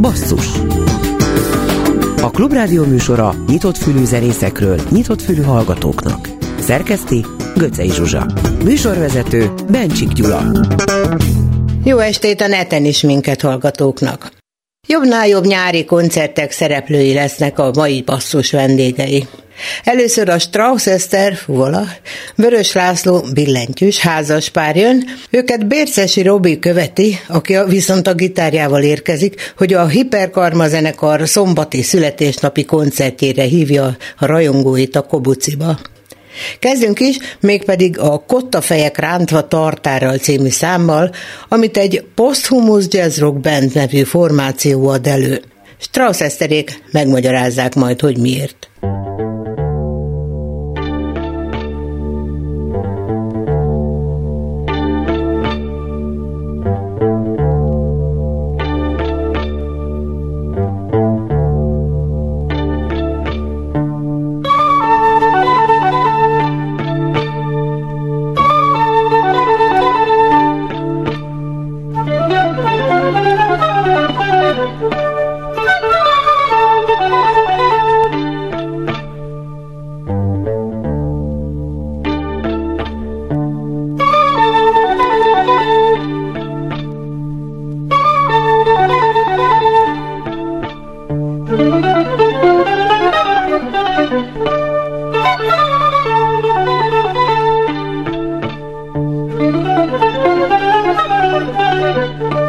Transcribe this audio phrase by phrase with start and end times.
[0.00, 0.46] Basszus
[2.22, 6.28] A Klubrádió műsora nyitott fülű zenészekről, nyitott fülű hallgatóknak.
[6.58, 7.24] Szerkeszti
[7.56, 8.26] Göcej Zsuzsa.
[8.64, 10.42] Műsorvezető Bencsik Gyula.
[11.84, 14.41] Jó estét a neten is minket hallgatóknak.
[14.88, 19.26] Jobbnál jobb nyári koncertek szereplői lesznek a mai basszus vendégei.
[19.84, 21.86] Először a Strauss Eszter, vola,
[22.36, 29.72] Vörös László billentyűs házaspár jön, őket Bércesi Robi követi, aki viszont a gitárjával érkezik, hogy
[29.72, 35.78] a Hiperkarma zenekar szombati születésnapi koncertjére hívja a rajongóit a Kobuciba.
[36.58, 41.10] Kezdjünk is, mégpedig a Kottafejek rántva tartárral című számmal,
[41.48, 45.42] amit egy Posthumus Jazz Rock Band nevű formáció ad elő.
[45.78, 48.70] Strauss Eszterék megmagyarázzák majd, hogy miért.
[99.74, 99.92] Thank
[102.34, 102.41] you.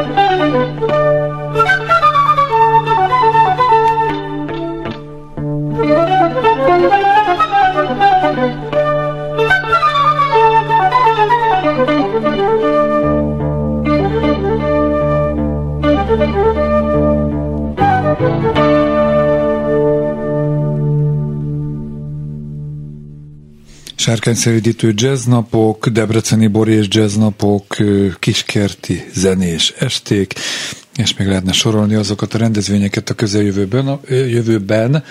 [0.00, 1.09] Música
[24.20, 27.76] Sárkányszerűdítő jazznapok, Debreceni Bor és jazznapok,
[28.18, 30.34] kiskerti zenés esték,
[30.96, 35.04] és még lehetne sorolni azokat a rendezvényeket a közeljövőben, a jövőben,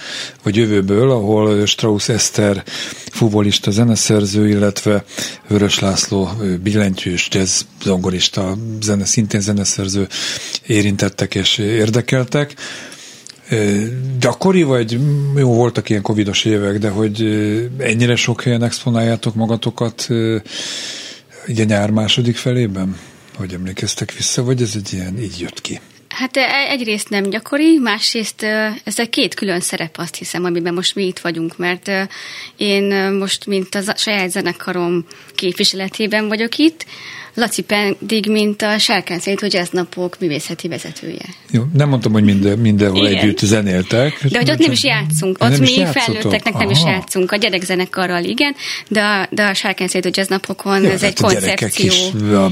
[0.44, 2.64] vagy jövőből, ahol Strauss Eszter
[3.12, 5.03] fuvolista zeneszerző, illetve
[5.47, 6.30] Vörös László
[6.64, 10.08] billentyűs jazz zongorista, zene, szintén zeneszerző
[10.66, 12.56] érintettek és érdekeltek
[14.20, 15.00] gyakori, vagy
[15.36, 17.22] jó, voltak ilyen covidos évek, de hogy
[17.78, 20.08] ennyire sok helyen exponáljátok magatokat
[21.47, 22.97] így a nyár második felében?
[23.35, 25.79] Hogy emlékeztek vissza, vagy ez egy ilyen, így jött ki?
[26.09, 28.44] Hát e, egyrészt nem gyakori, másrészt
[28.84, 31.91] ez egy két külön szerep, azt hiszem, amiben most mi itt vagyunk, mert
[32.58, 36.85] én most, mint a saját zenekarom képviseletében vagyok itt,
[37.34, 41.26] Laci pedig, mint a Sárkán hogy ez napok művészeti vezetője.
[41.52, 43.20] Jó, nem mondtam, hogy minden, mindenhol Igen.
[43.20, 44.26] együtt zenéltek.
[44.29, 45.43] De hogy ott nem is játszunk.
[45.43, 47.31] Ott nem mi felnőtteknek nem is játszunk.
[47.31, 48.55] A gyerekzenekarral igen,
[48.87, 51.85] de a, de a Sárkán hogy ez napokon ja, ez egy hát koncepció.
[51.85, 52.52] Is a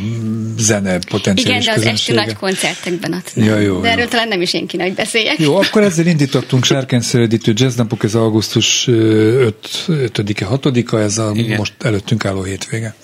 [0.58, 3.46] zene potenciális Igen, de az esti nagy koncertekben ott nem.
[3.46, 4.10] Ja, jó, De erről jó.
[4.10, 5.40] talán nem is én kéne, hogy beszéljek.
[5.40, 11.58] Jó, akkor ezzel indítottunk Sárkányszeredítő jazznapok, ez augusztus 5-e, 6-a, ez a Igen.
[11.58, 12.96] most előttünk álló hétvége.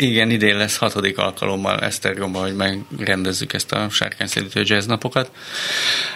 [0.00, 5.30] Igen, idén lesz hatodik alkalommal Esztergomban, hogy megrendezzük ezt a sárkányszerítő jazz napokat.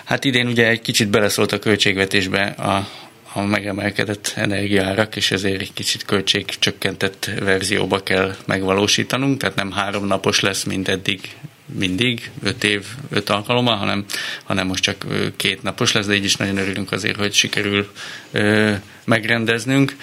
[0.05, 2.89] Hát idén ugye egy kicsit beleszólt a költségvetésbe a,
[3.33, 10.41] a megemelkedett energiárak, és ezért egy kicsit költségcsökkentett verzióba kell megvalósítanunk, tehát nem három napos
[10.41, 11.21] lesz, mint eddig
[11.67, 14.05] mindig, öt év, öt alkalommal, hanem,
[14.45, 15.07] hanem most csak
[15.37, 17.93] két napos lesz, de így is nagyon örülünk azért, hogy sikerül
[18.31, 18.73] ö,
[19.05, 19.97] megrendeznünk.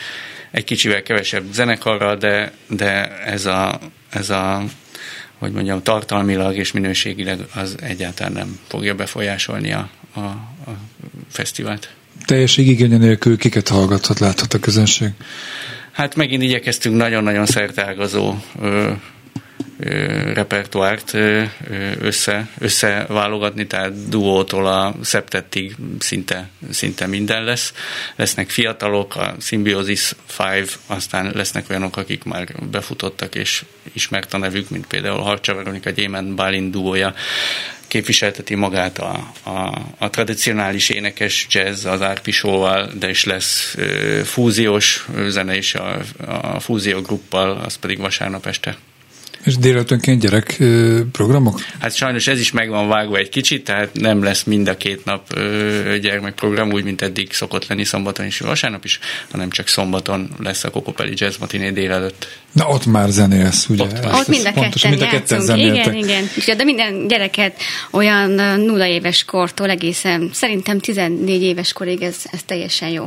[0.51, 4.63] Egy kicsivel kevesebb zenekarral, de, de ez a, ez a
[5.42, 10.77] hogy mondjam, tartalmilag és minőségileg az egyáltalán nem fogja befolyásolni a, a, a
[11.30, 11.94] fesztivált.
[12.25, 15.09] Teljesség igénye nélkül kiket hallgathat, láthat a közönség.
[15.92, 18.92] Hát megint igyekeztünk nagyon-nagyon szertágazó ö,
[20.33, 21.13] repertoárt
[22.00, 27.74] össze, összeválogatni, tehát duótól a szeptettig szinte, szinte minden lesz.
[28.16, 33.63] Lesznek fiatalok, a Symbiosis 5, aztán lesznek olyanok, akik már befutottak és
[33.94, 37.13] ismert a nevük, mint például Harcsa Veronika Gyémánt Bálint duója,
[37.88, 45.06] képviselteti magát a, a, a tradicionális énekes jazz az árpisóval, de is lesz ö, fúziós
[45.27, 48.77] zene is a, a fúzió az pedig vasárnap este.
[49.44, 50.64] És délelőttönként gyerek
[51.12, 51.60] programok?
[51.80, 55.06] Hát sajnos ez is meg van vágva egy kicsit, tehát nem lesz mind a két
[55.06, 55.40] nap
[56.02, 59.00] gyermekprogram, úgy, mint eddig szokott lenni szombaton és vasárnap is,
[59.32, 62.28] hanem csak szombaton lesz a Kokopeli Jazz Matiné délelőtt.
[62.52, 63.84] Na ott már zenélsz, ugye?
[63.84, 64.14] Ott már.
[64.14, 65.60] Ott mind a pontos, ketten mind a ketten játszunk.
[65.60, 66.10] Igen, zenéltek.
[66.10, 66.30] igen.
[66.38, 67.56] Úgyhogy, De minden gyereket
[67.92, 73.06] olyan nulla éves kortól egészen, szerintem 14 éves korig ez, ez teljesen jó.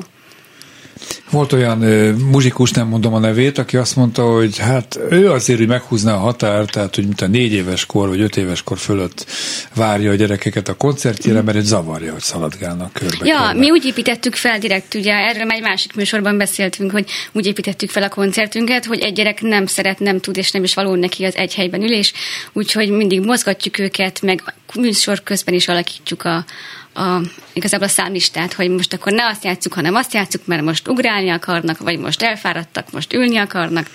[1.31, 5.59] Volt olyan ö, muzsikus, nem mondom a nevét, aki azt mondta, hogy hát ő azért,
[5.59, 8.79] hogy meghúzná a határt, tehát hogy mint a négy éves kor vagy öt éves kor
[8.79, 9.27] fölött
[9.75, 13.27] várja a gyerekeket a koncertjére, mert egy zavarja, hogy szaladgálnak körbe.
[13.27, 13.59] Ja, körbe.
[13.59, 17.91] mi úgy építettük fel direkt, ugye erről már egy másik műsorban beszéltünk, hogy úgy építettük
[17.91, 21.25] fel a koncertünket, hogy egy gyerek nem szeret, nem tud, és nem is való neki
[21.25, 22.12] az egy helyben ülés,
[22.53, 26.45] úgyhogy mindig mozgatjuk őket, meg műsor közben is alakítjuk a,
[26.94, 27.20] a,
[27.52, 31.31] igazából a számlistát, hogy most akkor ne azt játsszuk, hanem azt játsszuk, mert most ugrálni
[31.31, 33.91] akarnak, vagy most elfáradtak, most ülni akarnak,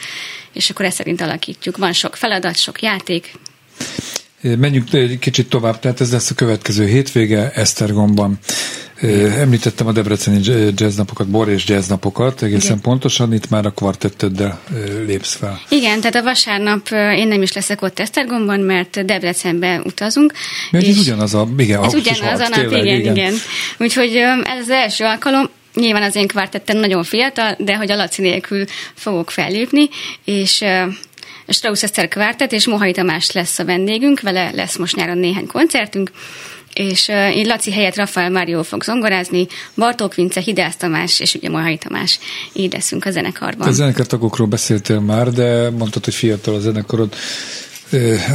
[0.53, 1.77] és akkor ezt szerint alakítjuk.
[1.77, 3.31] Van sok feladat, sok játék,
[4.41, 8.39] Menjünk egy kicsit tovább, tehát ez lesz a következő hétvége Esztergomban.
[9.37, 10.39] Említettem a debreceni
[10.75, 12.81] jazznapokat, bor és jazznapokat, egészen Igen.
[12.81, 15.59] pontosan itt már a kvartetteddel ö, lépsz fel.
[15.69, 20.33] Igen, tehát a vasárnap én nem is leszek ott Esztergomban, mert Debrecenbe utazunk.
[20.71, 23.33] Mert ez ugyanaz a, igen, ez ugyanaz a hat, nap, tényleg, igen, igen, igen.
[23.77, 28.21] Úgyhogy ez az első alkalom, Nyilván az én kvártettem nagyon fiatal, de hogy a Laci
[28.21, 29.89] nélkül fogok fellépni,
[30.25, 30.63] és
[31.49, 36.11] Strauss Eszter kvártet, és Mohai Tamás lesz a vendégünk, vele lesz most nyáron néhány koncertünk,
[36.73, 41.77] és én Laci helyett Rafael Mário fog zongorázni, Bartók Vince, Hidász Tamás és ugye Mohai
[41.77, 42.19] Tamás,
[42.53, 43.67] így leszünk a zenekarban.
[43.67, 47.15] A zenekartagokról beszéltél már, de mondtad, hogy fiatal a zenekarod.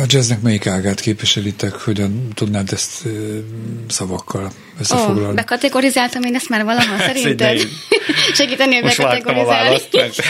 [0.02, 1.72] A jazznek melyik ágát képviselitek?
[1.74, 3.02] Hogyan tudnád ezt
[3.88, 4.48] szavakkal Ó,
[4.80, 5.34] összefoglalni?
[5.34, 7.54] bekategorizáltam én ezt már valaha, szerinted?
[7.54, 7.68] idei.
[8.34, 9.78] Segíteni, hogy bekategorizálni.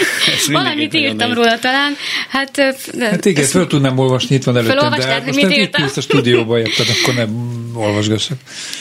[0.52, 1.34] Valamit írtam nehéz.
[1.34, 1.96] róla talán.
[2.28, 2.50] Hát,
[2.92, 5.52] de, Hát igen, föl tudnám olvasni, itt van előttem, Felolvastad, de hogy most mit nem
[5.52, 5.82] itt írtam?
[5.82, 7.30] ülsz a stúdióban, érted, akkor nem
[7.74, 8.38] olvasgassak.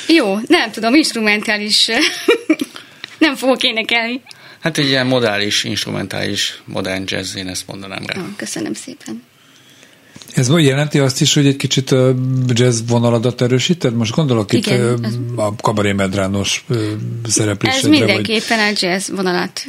[0.07, 1.87] Jó, nem tudom, instrumentális.
[3.17, 4.21] nem fogok énekelni.
[4.59, 8.21] Hát egy ilyen modális, instrumentális, modern jazz, én ezt mondanám rá.
[8.21, 9.23] Ó, köszönöm szépen.
[10.33, 11.95] Ez jelenti azt is, hogy egy kicsit
[12.47, 13.95] jazz vonaladat erősíted?
[13.95, 16.91] Most gondolok Igen, itt ez- a kabaré medrános ö,
[17.25, 19.65] Ez szereplésedre, vagy mindenképpen a jazz vonalat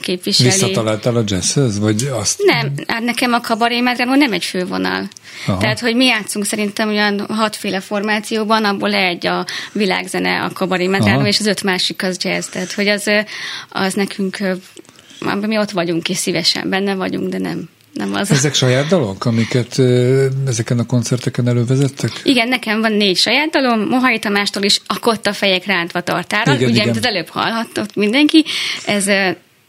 [0.00, 0.48] képviseli.
[0.48, 2.42] visszataláltál a jazzhez, vagy azt?
[2.44, 5.08] Nem, hát nekem a kabaré medránó nem egy fővonal.
[5.46, 5.58] Aha.
[5.58, 11.26] Tehát, hogy mi játszunk szerintem olyan hatféle formációban, abból egy a világzene, a kabaré medránó,
[11.26, 12.46] és az öt másik az jazz.
[12.46, 13.10] Tehát, hogy az,
[13.68, 14.38] az nekünk,
[15.40, 18.30] mi ott vagyunk, és szívesen benne vagyunk, de nem, nem az.
[18.30, 19.78] Ezek saját dalok, amiket
[20.46, 22.10] ezeken a koncerteken elővezettek?
[22.22, 26.70] Igen, nekem van négy saját dalom, Mohai Tamástól is a kotta fejek rántva tartára, Igen,
[26.70, 26.96] ugye, igen.
[26.96, 28.44] az előbb hallhattott mindenki,
[28.86, 29.06] ez,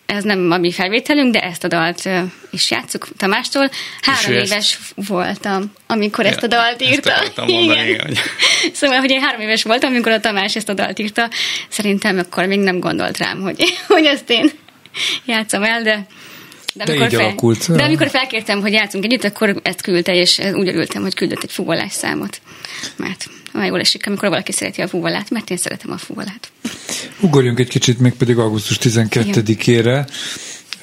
[0.05, 2.09] ez nem a mi felvételünk, de ezt a dalt
[2.51, 3.69] is játszuk Tamástól.
[4.01, 7.13] Három ő ezt- éves voltam, amikor ezt a dalt írta.
[7.35, 8.17] mondani, igen, hogy-
[8.79, 11.29] Szóval, hogy én három éves voltam, amikor a Tamás ezt a dalt írta,
[11.69, 14.51] szerintem akkor még nem gondolt rám, hogy, hogy ezt én
[15.25, 16.05] játszom el, de
[16.73, 17.75] De így alakult.
[17.75, 21.51] de amikor felkértem, hogy játszunk együtt, akkor ezt küldte, és úgy örültem, hogy küldött egy
[21.51, 22.41] fúvalás számot.
[22.95, 26.51] Mert olyan jól esik, amikor valaki szereti a fúvalát, mert én szeretem a fúvalát.
[27.19, 30.07] Ugorjunk egy kicsit még pedig augusztus 12-ére.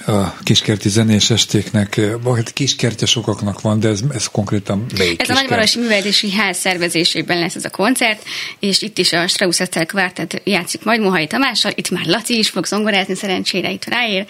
[0.08, 5.32] A kiskerti zenés estéknek, vagy kiskertje sokaknak van, de ez, ez konkrétan melyik Ez a
[5.32, 8.22] Nagymarosi Művelési Ház szervezésében lesz ez a koncert,
[8.58, 12.48] és itt is a Strauss Eszter Quartet játszik majd Mohai Tamással, itt már Laci is
[12.48, 14.26] fog zongorázni, szerencsére itt ráér,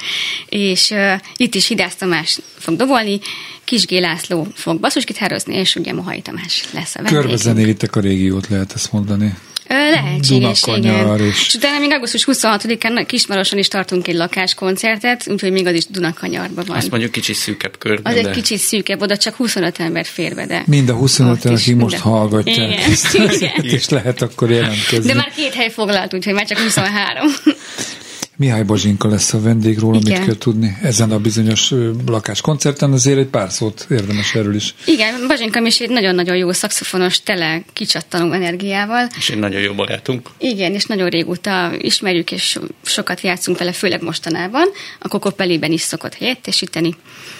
[0.49, 3.21] és uh, itt is Hidász Tamás fog dobolni,
[3.65, 3.91] Kis G.
[3.91, 7.23] László fog basszusgitározni, és ugye Mohai Tamás lesz a vendégünk.
[7.23, 9.35] Körbezenélitek a régiót, lehet ezt mondani.
[9.69, 11.21] Lehetséges, igen.
[11.21, 11.47] És...
[11.47, 16.65] és utána még augusztus 26-án Kismaroson is tartunk egy lakáskoncertet, úgyhogy még az is Dunakanyarban
[16.67, 16.77] van.
[16.77, 18.13] Azt mondjuk kicsit szűkebb körben.
[18.13, 18.29] Az de...
[18.29, 20.63] egy kicsit szűkebb, oda csak 25 ember fér be, de...
[20.67, 22.53] Mind a 25 ember, aki most hallgatja.
[22.53, 22.71] Igen,
[23.35, 23.53] igen.
[23.63, 25.07] és lehet akkor jelentkezni.
[25.07, 27.27] De már két hely foglalt, úgyhogy már csak 23.
[28.39, 31.75] Mihály Bazsinka lesz a vendég róla, mit kell tudni ezen a bizonyos
[32.07, 34.75] lakáskoncerten, azért egy pár szót érdemes erről is.
[34.85, 39.09] Igen, Bazsinka is egy nagyon-nagyon jó szakszofonos, tele kicsattanó energiával.
[39.17, 40.29] És egy nagyon jó barátunk.
[40.39, 44.69] Igen, és nagyon régóta ismerjük, és sokat játszunk vele, főleg mostanában.
[44.99, 46.89] A Kokopelében is szokott helyettesíteni.
[46.89, 47.38] És,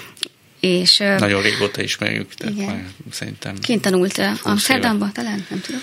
[1.19, 2.67] Nagyon régóta ismerjük, tehát igen.
[2.67, 3.55] már szerintem...
[3.63, 5.81] Kint tanult Amsterdamba, talán, nem tudom.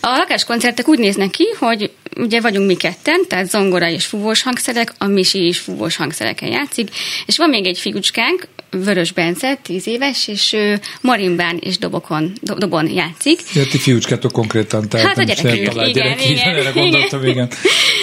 [0.00, 4.92] A lakáskoncertek úgy néznek ki, hogy ugye vagyunk mi ketten, tehát zongora és fúvós hangszerek,
[4.98, 6.88] a Misi is fúvós hangszereken játszik,
[7.26, 12.54] és van még egy figurcskánk, Vörös Bence, tíz éves, és ő marimbán és dobokon, do,
[12.54, 13.40] dobon játszik.
[13.54, 17.32] Ja, ti fiúcskátok konkrétan, tehát hát a gyerekünk, igen, gyerek, igen, igen, gondoltam, igen.
[17.32, 17.48] igen.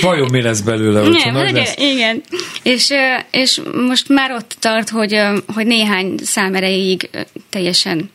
[0.01, 1.73] Vajon mi lesz belőle, hogyha nagy lesz?
[1.77, 2.23] Igen,
[2.63, 2.89] és,
[3.31, 5.21] és most már ott tart, hogy,
[5.53, 7.09] hogy néhány szám erejéig
[7.49, 8.09] teljesen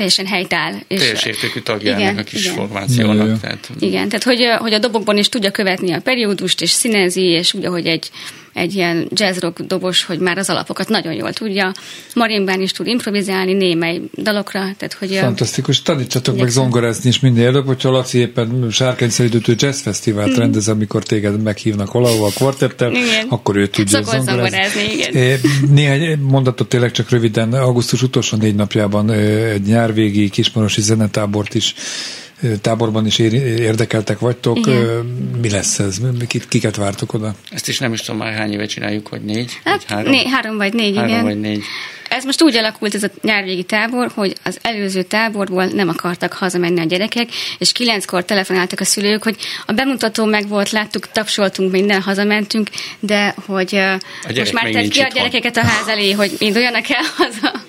[0.00, 0.72] teljesen helytáll.
[0.88, 2.54] És Teljes értékű tagja igen, ennek a kis igen.
[2.54, 3.40] formációnak.
[3.40, 3.70] Tehát...
[3.78, 7.64] Igen, tehát hogy, hogy a dobokban is tudja követni a periódust, és színezi, és úgy,
[7.64, 8.10] ahogy egy
[8.52, 11.72] egy ilyen jazzrock dobos, hogy már az alapokat nagyon jól tudja.
[12.14, 14.60] Marinbán is tud improvizálni némely dalokra.
[14.60, 15.82] Tehát, hogy Fantasztikus.
[15.82, 20.38] Tanítsatok meg zongorázni is minél előbb, hogyha Laci éppen sárkányszerűtő jazzfesztivált mm.
[20.38, 23.26] rendez, amikor téged meghívnak valahol a kvartettel, igen.
[23.28, 24.82] akkor ő tudja Szokott zongorázni.
[24.92, 25.40] igen.
[25.70, 27.52] Néhány mondatot tényleg csak röviden.
[27.52, 31.74] Augusztus utolsó négy napjában egy nyárvégi kismarosi zenetábort is
[32.60, 34.58] táborban is érdekeltek vagytok.
[34.58, 35.04] Igen.
[35.40, 35.96] Mi lesz ez?
[36.26, 37.34] Kit, kiket vártok oda?
[37.50, 39.60] Ezt is nem is tudom már hány éve csináljuk, hogy négy?
[39.64, 40.10] Hát vagy három?
[40.10, 41.24] Né, három vagy négy, három igen.
[41.24, 41.62] vagy négy.
[42.08, 46.80] Ez most úgy alakult ez a nyárvégi tábor, hogy az előző táborból nem akartak hazamenni
[46.80, 47.28] a gyerekek,
[47.58, 52.68] és kilenckor telefonáltak a szülők, hogy a bemutató meg volt, láttuk, tapsoltunk, minden hazamentünk,
[53.00, 53.80] de hogy
[54.36, 57.68] most már tett ki a gyerekeket a ház elé, hogy induljanak el haza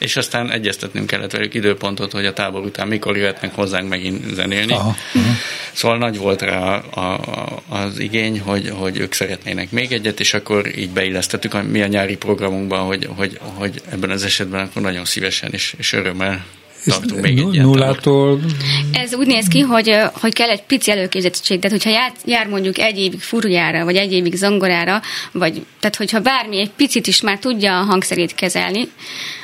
[0.00, 4.72] és aztán egyeztetnünk kellett velük időpontot, hogy a tábor után mikor jöhetnek hozzánk megint zenélni.
[4.72, 4.96] Aha.
[5.72, 10.34] Szóval nagy volt rá a, a, az igény, hogy, hogy ők szeretnének még egyet, és
[10.34, 14.82] akkor így beillesztettük a, mi a nyári programunkban, hogy, hogy, hogy ebben az esetben akkor
[14.82, 16.44] nagyon szívesen és, és örömmel
[16.84, 18.40] tartunk még egy Nullától...
[18.92, 22.78] Ez úgy néz ki, hogy, hogy kell egy pici előképzettség, tehát hogyha jár, jár mondjuk
[22.78, 25.02] egy évig furjára, vagy egy évig zongorára,
[25.32, 28.88] vagy tehát hogyha bármi egy picit is már tudja a hangszerét kezelni,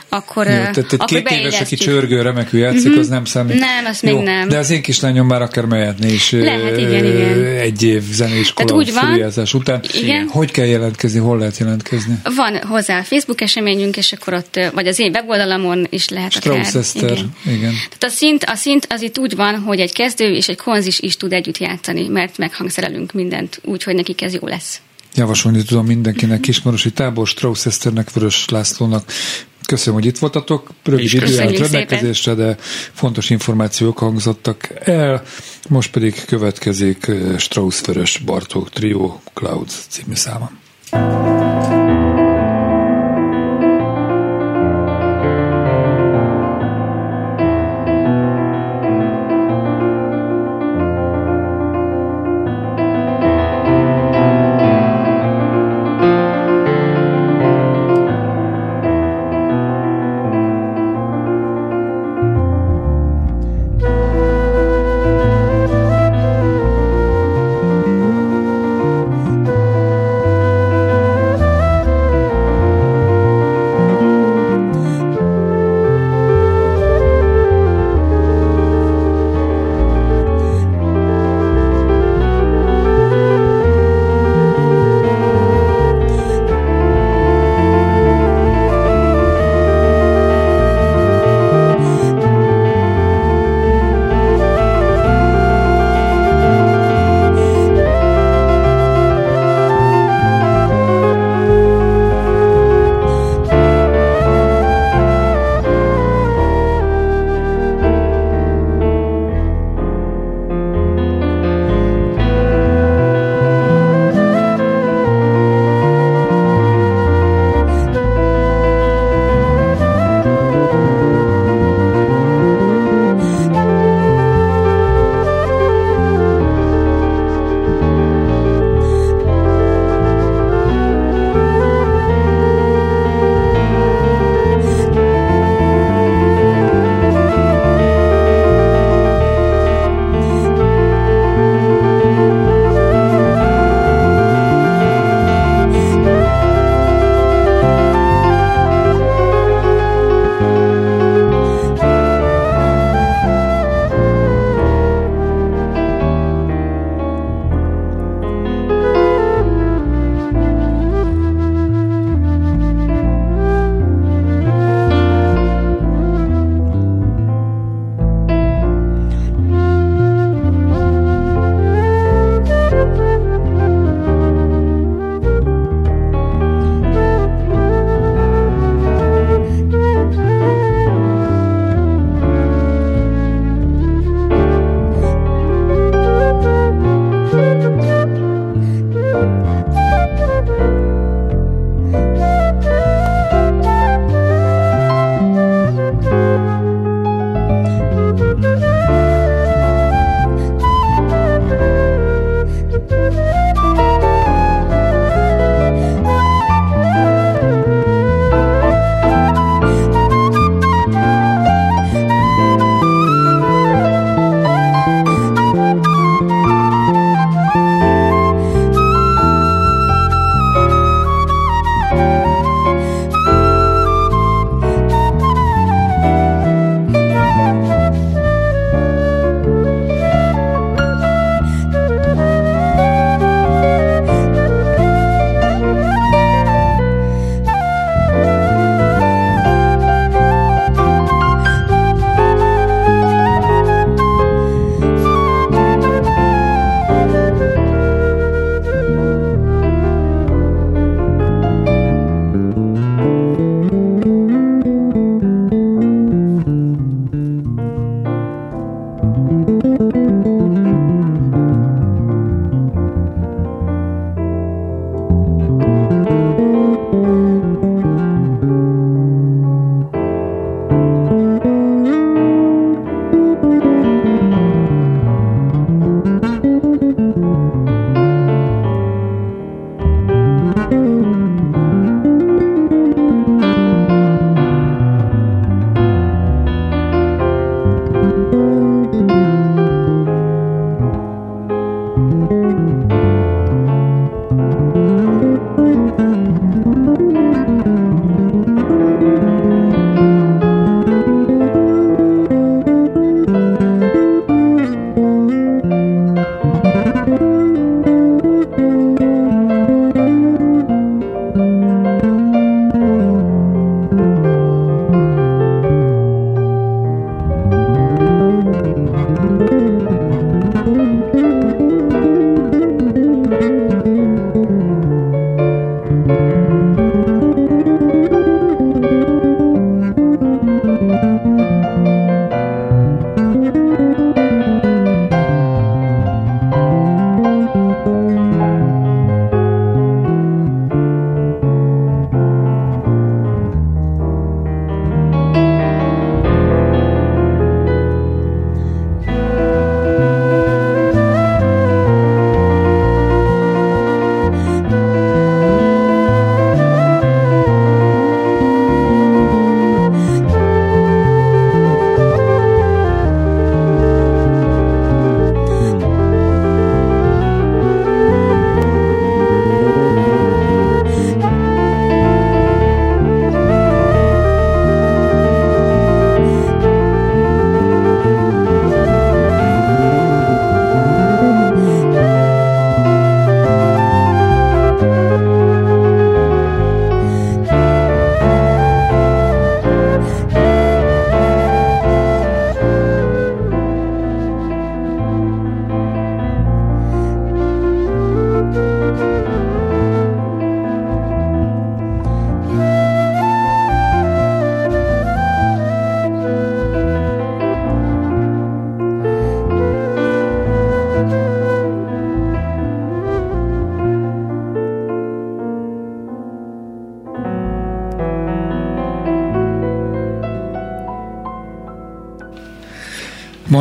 [0.09, 2.99] akkor, Jó, tehát akkor két éves, aki csörgő, remekül játszik, mm-hmm.
[2.99, 3.59] az nem számít.
[3.59, 4.49] Nem, azt még nem.
[4.49, 7.45] De az én kislányom már akár mehetné is Lehet, igen, igen.
[7.45, 9.81] egy év zeneiskola úgy van, után.
[9.93, 10.29] Igen.
[10.29, 12.19] Hogy kell jelentkezni, hol lehet jelentkezni?
[12.37, 16.69] Van hozzá a Facebook eseményünk, és akkor ott, vagy az én weboldalamon is lehet Strauss
[16.69, 16.81] akár.
[16.81, 17.35] Eszter, igen.
[17.45, 17.73] igen.
[17.73, 21.01] Tehát a szint, a szint az itt úgy van, hogy egy kezdő és egy konzis
[21.01, 24.81] is tud együtt játszani, mert meghangszerelünk mindent úgy, hogy nekik ez jó lesz.
[25.17, 29.13] Javasolni tudom mindenkinek, Kismarosi Tábor, Strauss Eszternek, Vörös Lászlónak,
[29.67, 30.71] Köszönöm, hogy itt voltatok.
[30.85, 32.57] Rövid idő állt rendelkezésre, de
[32.93, 35.23] fontos információk hangzottak el.
[35.69, 40.51] Most pedig következik eh, Strauss Vörös Bartók Trio Clouds című száma.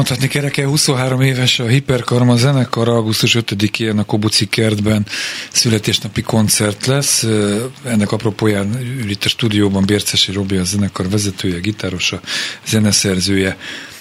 [0.08, 5.06] Mondhatni kereke 23 éves a Hiperkarma zenekar, augusztus 5-én a Kobuci kertben
[5.52, 7.26] születésnapi koncert lesz.
[7.84, 12.20] Ennek apropóján ül itt a stúdióban Bércesi Robi, a zenekar vezetője, gitárosa,
[12.68, 13.58] zeneszerzője.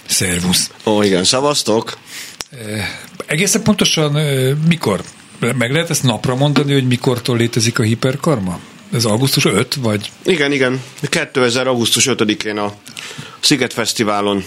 [0.06, 0.70] Szervusz!
[0.84, 1.98] Ó, igen, szavaztok!
[3.26, 4.12] Egészen pontosan
[4.68, 5.02] mikor?
[5.40, 8.58] Meg lehet ezt napra mondani, hogy mikortól létezik a hiperkarma?
[8.92, 10.10] Ez augusztus 5, vagy?
[10.24, 10.82] Igen, igen.
[11.08, 11.66] 2000.
[11.66, 12.74] augusztus 5-én a
[13.40, 14.44] Sziget Fesztiválon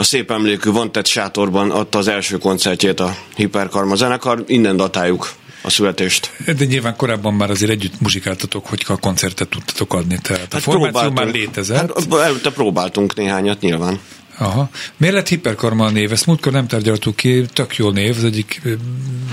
[0.00, 5.32] a szép emlékű Vontet sátorban adta az első koncertjét a Hiperkarma zenekar, innen datáljuk
[5.62, 6.30] a születést.
[6.56, 10.58] De nyilván korábban már azért együtt muzsikáltatok, hogy a koncertet tudtatok adni, tehát hát a
[10.58, 11.76] formáció már létezett.
[11.78, 14.00] Hát előtte próbáltunk néhányat nyilván.
[14.40, 14.70] Aha.
[14.96, 16.12] Miért lett hiperkarma a név?
[16.12, 18.62] Ezt múltkor nem tárgyaltuk ki, tök jó név, az egyik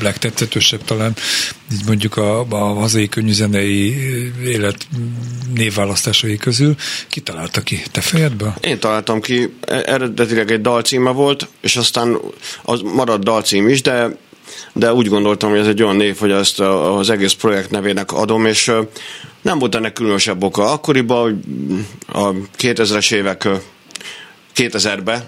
[0.02, 1.16] legtetszetősebb talán,
[1.74, 3.96] így mondjuk a, a hazai könnyűzenei
[4.44, 4.88] élet
[5.54, 6.76] névválasztásai közül.
[7.08, 7.82] Ki találta ki?
[7.92, 8.54] Te fejedből?
[8.62, 9.54] Én találtam ki.
[9.62, 12.18] E, eredetileg egy dalcíme volt, és aztán
[12.64, 14.18] az maradt dalcím is, de
[14.74, 18.46] de úgy gondoltam, hogy ez egy olyan név, hogy ezt az egész projekt nevének adom,
[18.46, 18.72] és
[19.42, 20.72] nem volt ennek különösebb oka.
[20.72, 21.44] Akkoriban
[22.08, 23.48] a 2000-es évek
[24.58, 25.24] 2000-ben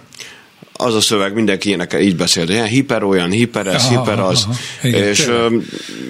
[0.81, 4.43] az a szöveg mindenki énekel, így beszélt, ilyen hiper olyan, hiper ez, aha, hiper az.
[4.43, 5.31] Aha, igen, és, és,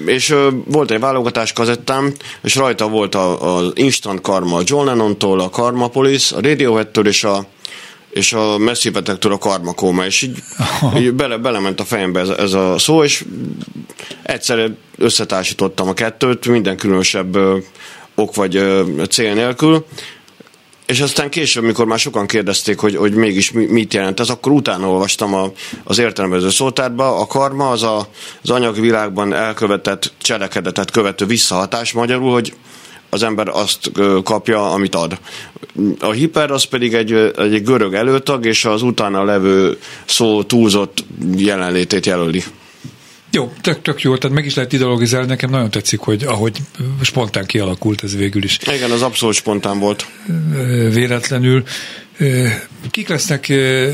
[0.06, 5.50] és volt egy válogatás kazettám, és rajta volt az Instant Karma a John Lennon-tól, a
[5.50, 7.46] Karma Police, a Radiohead-től és a
[8.10, 10.42] és a messzivetektől a karmakóma, és így,
[10.98, 13.24] így bele, belement a fejembe ez, ez a szó, és
[14.22, 17.36] egyszerre összetársítottam a kettőt, minden különösebb
[18.14, 18.64] ok vagy
[19.08, 19.84] cél nélkül,
[20.90, 24.88] és aztán később, mikor már sokan kérdezték, hogy, hogy mégis mit jelent ez, akkor utána
[24.88, 25.52] olvastam a,
[25.84, 27.20] az értelmező szótárba.
[27.20, 28.08] A karma az a,
[28.42, 32.54] az anyagvilágban elkövetett cselekedetet követő visszahatás magyarul, hogy
[33.10, 33.90] az ember azt
[34.24, 35.18] kapja, amit ad.
[36.00, 41.04] A hiper az pedig egy, egy görög előtag, és az utána levő szó túlzott
[41.36, 42.42] jelenlétét jelöli.
[43.32, 46.58] Jó, tök, tök jó, tehát meg is lehet ideologizálni, nekem nagyon tetszik, hogy ahogy
[47.02, 48.58] spontán kialakult ez végül is.
[48.74, 50.06] Igen, az abszolút spontán volt.
[50.92, 51.64] Véletlenül.
[52.90, 53.48] Kik lesznek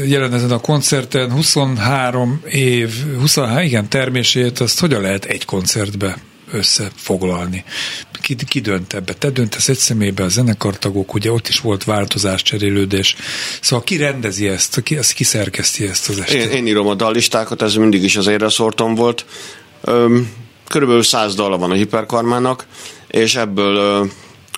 [0.04, 1.32] jelen ezen a koncerten?
[1.32, 6.16] 23 év, 23, igen, termését, azt hogyan lehet egy koncertbe
[6.50, 7.64] összefoglalni.
[8.20, 9.12] Ki, ki dönt ebbe?
[9.12, 13.16] Te döntesz egy személybe, a zenekartagok, ugye ott is volt változás, cserélődés.
[13.60, 16.44] Szóval ki rendezi ezt, ki, az ki szerkeszti ezt az estét?
[16.44, 19.24] Én, én írom a dallistákat, ez mindig is az érre szortom volt.
[19.84, 20.30] Öm,
[20.68, 22.66] körülbelül száz dala van a hiperkarmának,
[23.08, 24.10] és ebből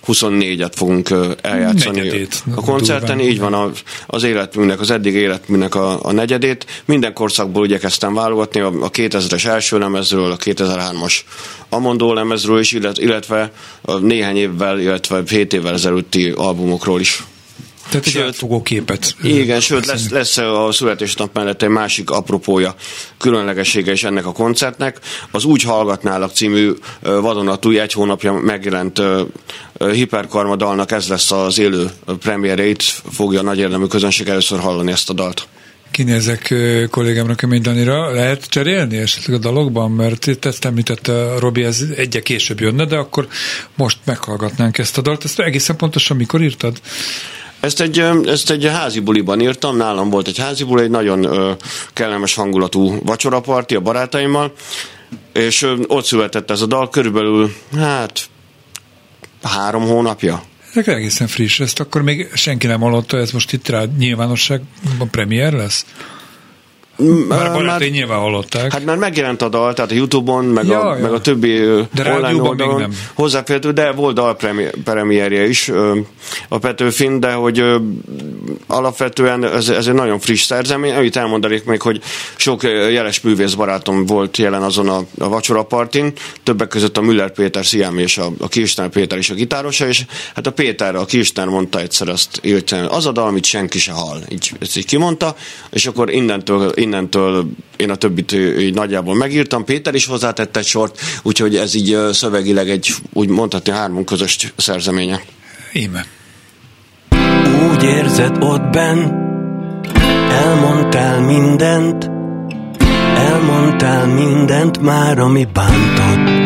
[0.06, 1.08] 24-et fogunk
[1.40, 3.16] eljátszani Negyedét, a koncerten.
[3.16, 3.32] Durván.
[3.32, 3.72] Így van
[4.06, 6.66] az életműnek, az eddig életműnek a, a negyedét.
[6.84, 11.20] Minden korszakból igyekeztem válogatni, a, a 2000-es első lemezről, a 2003-as
[11.68, 17.24] Amondó lemezről is, illetve a néhány évvel, illetve 7 évvel ezelőtti albumokról is.
[17.88, 19.14] Tehát egy átfogó képet.
[19.22, 22.74] Igen, sőt, lesz, lesz a születésnap mellett egy másik apropója,
[23.18, 24.98] különlegessége is ennek a koncertnek.
[25.30, 29.02] Az Úgy hallgatnálak című vadonatúj egy hónapja megjelent
[29.92, 35.10] hiperkarma dalnak ez lesz az élő premierét, fogja a nagy érdemű közönség először hallani ezt
[35.10, 35.48] a dalt
[35.90, 36.54] kinézek
[36.90, 39.90] kollégámra, Kemény Danira, lehet cserélni esetleg a dalokban?
[39.90, 43.28] Mert itt ezt említette Robi, ez egyre később jönne, de akkor
[43.74, 45.24] most meghallgatnánk ezt a dalt.
[45.24, 46.80] Ezt egészen pontosan mikor írtad?
[47.60, 51.52] Ezt egy, ezt egy házi buliban írtam, nálam volt egy házi buli, egy nagyon ö,
[51.92, 54.52] kellemes hangulatú vacsoraparti a barátaimmal,
[55.32, 58.28] és ö, ott született ez a dal, körülbelül, hát,
[59.42, 60.42] három hónapja.
[60.70, 65.52] Ezek egészen friss, ezt akkor még senki nem hallotta, ez most itt rá nyilvánosságban premier
[65.52, 65.86] lesz?
[67.28, 68.72] Már barátai nyilván hallották.
[68.72, 71.02] Hát már megjelent a dal, tehát a Youtube-on, meg, ja, a, ja.
[71.02, 71.58] meg a többi
[71.94, 75.70] de online oldalon hozzáférhető, de volt dalpremierje is
[76.48, 77.64] a Petőfin, de hogy
[78.66, 82.00] alapvetően ez, ez egy nagyon friss szerzemény, amit elmondanék még, hogy
[82.36, 87.66] sok jeles művész barátom volt jelen azon a, a vacsorapartin, többek között a Müller Péter
[87.66, 91.48] Sziám és a, a Kirsten Péter is a gitárosa, és hát a Péter, a Kirsten
[91.48, 95.36] mondta egyszer azt, hogy az a dal, amit senki se hall, így, ezt így kimondta,
[95.70, 96.86] és akkor innentől, innentől
[97.76, 102.70] én a többit így nagyjából megírtam, Péter is hozzátett egy sort, úgyhogy ez így szövegileg
[102.70, 105.20] egy, úgy mondhatni, hármunk közös szerzeménye.
[105.72, 106.06] Íme.
[107.72, 109.10] Úgy érzed ott benn,
[110.30, 112.10] elmondtál mindent,
[113.16, 116.36] elmondtál mindent már, ami bántott.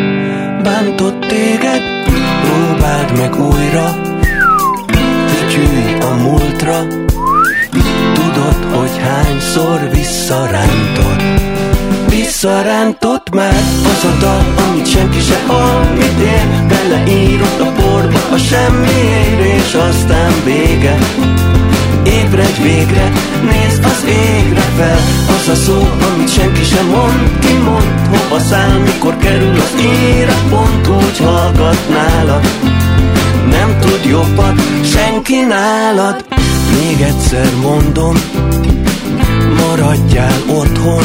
[0.63, 1.83] Bántott téged,
[2.43, 4.01] próbáld meg újra,
[5.27, 6.87] fütyülj a múltra,
[8.15, 11.23] tudod, hogy hányszor visszarántott.
[12.09, 18.37] Visszarántott már az a dal, amit senki se hall Mit ér, beleírott a porba a
[18.37, 20.99] semmiért És aztán vége.
[22.05, 24.99] Ég Ébredj végre, nézd az égre fel.
[25.29, 30.35] Az a szó, amit senki sem mond, ki mond Hova száll, mikor kerül az ére.
[30.51, 32.47] Pont úgy hallgat nálad
[33.51, 36.25] Nem tud jobbat senki nálad.
[36.79, 38.17] Még egyszer mondom
[39.57, 41.05] Maradjál otthon.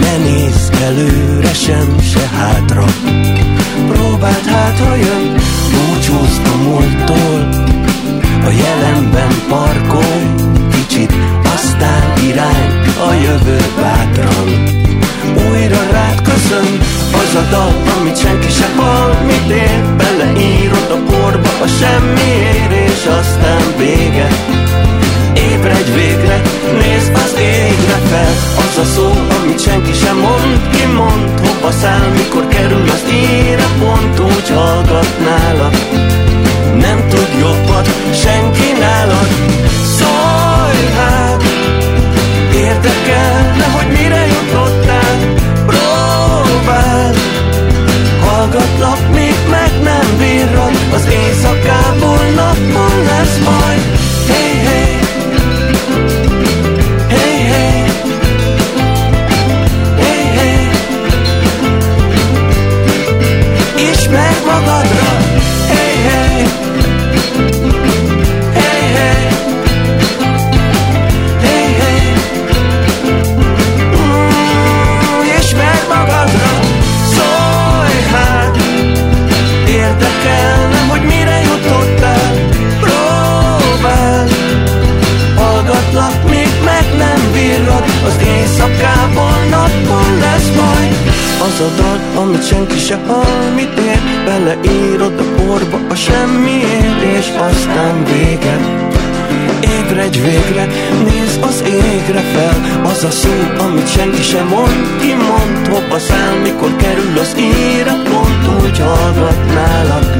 [0.00, 2.84] Ne nézz előre sem, se hátra.
[3.88, 5.34] Próbáld hát, ha jön
[5.70, 7.48] Búcsúzz a múlttól.
[8.44, 10.26] A jelenben parkolj
[10.72, 11.12] Kicsit,
[11.54, 12.70] aztán irány
[13.08, 14.78] A jövő bátran.
[15.50, 16.80] Újra rád köszön
[17.12, 20.09] Az a dal, amit senki se hall Mit beleírod
[20.90, 24.28] a porba A semmiért és aztán vége.
[25.34, 26.40] Ébredj végre,
[26.78, 28.32] nézd az égre fel.
[28.56, 29.08] Az a szó,
[29.40, 35.08] amit senki sem mond Ki mond, hova száll, mikor kerül az ére Pont úgy hallgat
[35.24, 35.70] nála
[36.80, 39.28] Nem tud jobbat senki nálad.
[39.96, 41.42] Szólj hát,
[42.54, 45.18] érdekelne, hogy mire jutottál.
[45.66, 47.16] Próbáld,
[48.26, 50.59] hallgatlak, még meg nem bírod
[50.92, 51.49] Az éjszakából
[88.04, 91.00] Az éjszakában nappal lesz majd.
[91.42, 94.00] Az a dal, amit senki se hall, mit ér?
[94.24, 98.58] Beleírod a porba a semmiért És aztán vége.
[99.60, 100.66] Ébredj végre,
[101.04, 102.82] nézd az égre fel.
[102.84, 107.92] Az a szó, amit senki sem mond Ki mond, hova száll, mikor kerül az ére
[107.92, 110.16] Pont úgy hallgat nálad.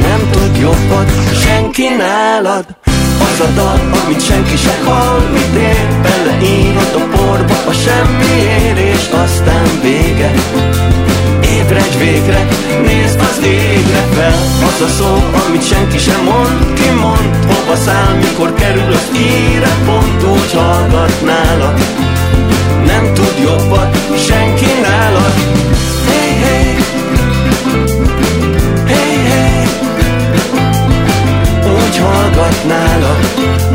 [0.00, 1.10] Nem tud jobbat
[1.44, 2.64] senki nálad
[3.30, 9.04] Az a dal, amit senki se hall Mit ér, beleírod a porba A semmiért, és
[9.24, 10.30] aztán vége.
[11.58, 12.46] Ébredj végre,
[12.86, 14.38] nézd az égre fel.
[14.68, 15.10] Az a szó,
[15.44, 21.24] amit senki sem mond Ki mond, hova száll, mikor kerül az íre Pont úgy hallgat
[21.24, 21.78] nálad
[22.86, 23.96] Nem tud jobbat
[24.28, 25.32] senki nálad
[32.02, 33.16] Úgy hallgat nálad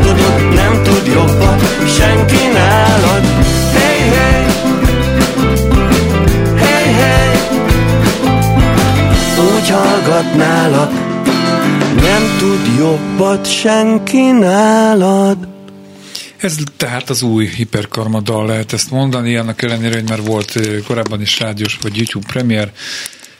[0.02, 3.24] Tudod, nem tud jobbat senki nálad.
[3.72, 4.44] Hey, hey.
[6.56, 7.36] Hey, hey.
[9.54, 10.92] Úgy hallgat nálad
[11.94, 15.48] Nem tud jobbat senki nálad.
[16.36, 20.78] Ez tehát az új hiperkarma dal lehet ezt mondani, annak ellenére, hogy már volt ö,
[20.86, 22.72] korábban is rádiós vagy YouTube premier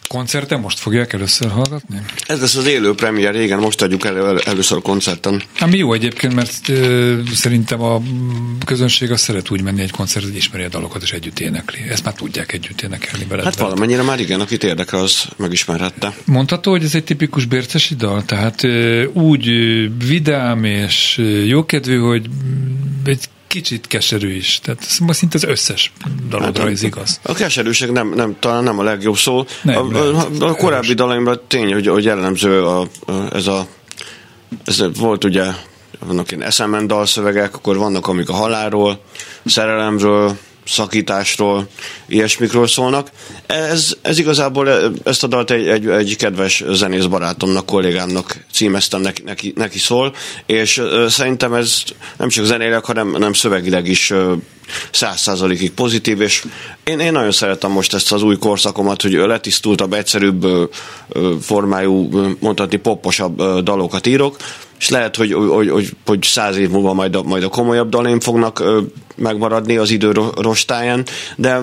[0.09, 2.03] koncerte, most fogják először hallgatni?
[2.27, 5.42] Ez lesz az élő premier, régen most adjuk elő, elő először a koncerten.
[5.61, 8.03] Ami jó egyébként, mert ö, szerintem a
[8.64, 11.79] közönség azt szeret úgy menni egy koncert, hogy ismeri a dalokat és együtt énekli.
[11.88, 13.44] Ezt már tudják együtt énekelni veled.
[13.44, 16.14] Hát valamennyire már igen, akit érdekel, az megismerhette.
[16.25, 22.27] Mondható, hogy ez egy tipikus bércesi dal, tehát ö, úgy ö, vidám és jókedvű, hogy
[23.05, 24.61] egy kicsit keserű is.
[24.62, 25.92] Tehát szinte az összes
[26.28, 27.20] dalodra Hát, ez igaz.
[27.22, 29.44] A keserűség nem, nem, talán nem a legjobb szó.
[29.62, 33.66] Nem, a, a, a, korábbi dalaimban tény, hogy, hogy jellemző a, a, ez a
[34.64, 35.44] ez volt ugye
[36.06, 39.00] vannak ilyen SMN dalszövegek, akkor vannak amik a halálról,
[39.44, 41.68] szerelemről, szakításról,
[42.07, 43.11] ilyesmikről szólnak.
[43.46, 44.68] Ez, ez igazából
[45.04, 50.14] ezt a dalt egy, egy, egy kedves zenész barátomnak, kollégámnak címeztem, neki, neki, neki szól,
[50.46, 51.83] és ö, szerintem ez
[52.16, 54.35] nem csak zenéleg, hanem nem szövegileg is ö,
[54.90, 56.44] száz százalékig pozitív, és
[56.85, 60.46] én, én nagyon szeretem most ezt az új korszakomat, hogy letisztultabb, egyszerűbb
[61.40, 62.09] formájú,
[62.40, 64.37] mondhatni popposabb dalokat írok,
[64.79, 68.21] és lehet, hogy, hogy, hogy, hogy száz év múlva majd a, majd a komolyabb dalaim
[68.21, 68.81] fognak ö,
[69.17, 71.61] megmaradni az idő ro- rostáján, de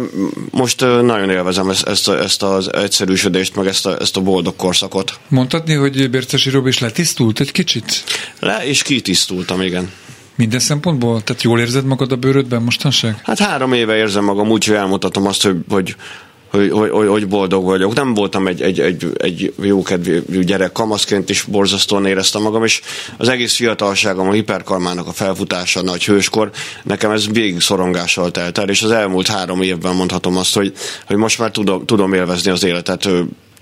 [0.51, 4.21] most ö, nagyon élvezem ezt, ezt, a, ezt az egyszerűsödést, meg ezt a, ezt a
[4.21, 5.19] boldog korszakot.
[5.27, 8.03] Mondhatni, hogy Bércesi Robi is letisztult egy kicsit?
[8.39, 9.91] Le, és kitisztultam, igen.
[10.35, 11.21] Minden szempontból?
[11.23, 13.19] Tehát jól érzed magad a bőrödben mostanság?
[13.23, 15.95] Hát három éve érzem magam úgy, hogy elmutatom azt, hogy, hogy
[16.55, 17.93] hogy, hogy, hogy, boldog vagyok.
[17.93, 22.81] Nem voltam egy, egy, egy, egy jókedvű gyerek, kamaszként is borzasztóan éreztem magam, és
[23.17, 26.51] az egész fiatalságom, a hiperkarmának a felfutása, a nagy hőskor,
[26.83, 30.73] nekem ez végig szorongással telt el, és az elmúlt három évben mondhatom azt, hogy,
[31.05, 33.09] hogy most már tudom, tudom élvezni az életet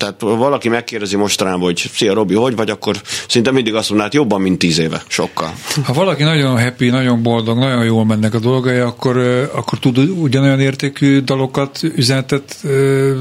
[0.03, 4.13] Tehát valaki megkérdezi mostanában, hogy szia Robi, hogy vagy, akkor szinte mindig azt mondaná, hát
[4.13, 5.53] jobban, mint tíz éve, sokkal.
[5.83, 9.17] Ha valaki nagyon happy, nagyon boldog, nagyon jól mennek a dolgai, akkor,
[9.53, 12.57] akkor tud ugyanolyan értékű dalokat, üzenetet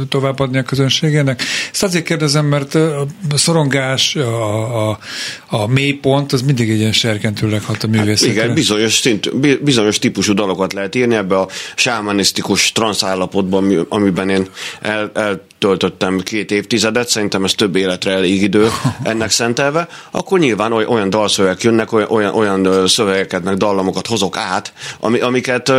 [0.08, 1.42] továbbadni a közönségének.
[1.72, 4.98] Ezt azért kérdezem, mert a szorongás, a, a,
[5.46, 8.34] a mélypont, az mindig egy ilyen serkentőleg hat a művészetre.
[8.34, 14.46] Hát igen, bizonyos, szint, bizonyos típusú dalokat lehet írni ebbe a sámanisztikus transzállapotban, amiben én
[14.80, 18.68] el, el töltöttem két évtizedet, szerintem ez több életre elég idő
[19.02, 25.20] ennek szentelve, akkor nyilván olyan dalszövegek jönnek, olyan, olyan szövegeket, meg dallamokat hozok át, ami,
[25.20, 25.72] amiket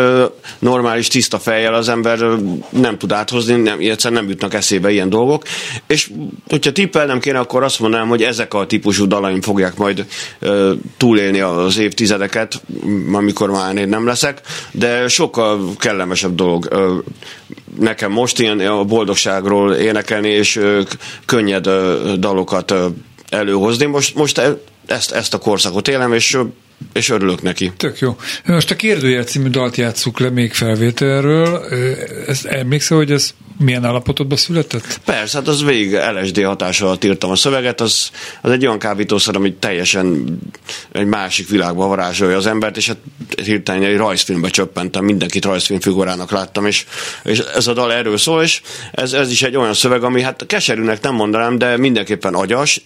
[0.60, 2.20] normális, tiszta fejjel az ember
[2.70, 5.44] nem tud áthozni, nem, egyszerűen nem jutnak eszébe ilyen dolgok,
[5.88, 6.12] és
[6.48, 10.06] hogyha tippelnem kéne, akkor azt mondanám, hogy ezek a típusú dalaim fogják majd
[10.98, 12.62] túlélni az évtizedeket,
[13.12, 14.42] amikor már én nem leszek,
[14.72, 16.68] de sokkal kellemesebb dolog
[17.80, 20.60] nekem most ilyen a boldogságról énekelni, és
[21.26, 21.70] könnyed
[22.20, 22.74] dalokat
[23.30, 23.86] előhozni.
[23.86, 26.38] Most, most e, ezt, ezt a korszakot élem, és
[26.94, 27.72] és örülök neki.
[27.78, 28.18] Tök jó.
[28.46, 31.66] Most a Kérdőjel című dalt játsszuk le még felvételről.
[32.28, 35.00] Ezt emlékszel, hogy ez milyen állapotodban született?
[35.06, 38.10] Persze, hát az végig LSD hatása alatt írtam a szöveget, az,
[38.42, 40.38] az egy olyan kábítószer, ami teljesen
[40.92, 42.98] egy másik világba varázsolja az embert, és hát
[43.44, 46.86] hirtelen egy rajzfilmbe csöppentem, mindenkit rajzfilmfigurának láttam, és,
[47.24, 50.46] és ez a dal erről szól, és ez, ez is egy olyan szöveg, ami hát
[50.46, 52.84] keserűnek nem mondanám, de mindenképpen agyas,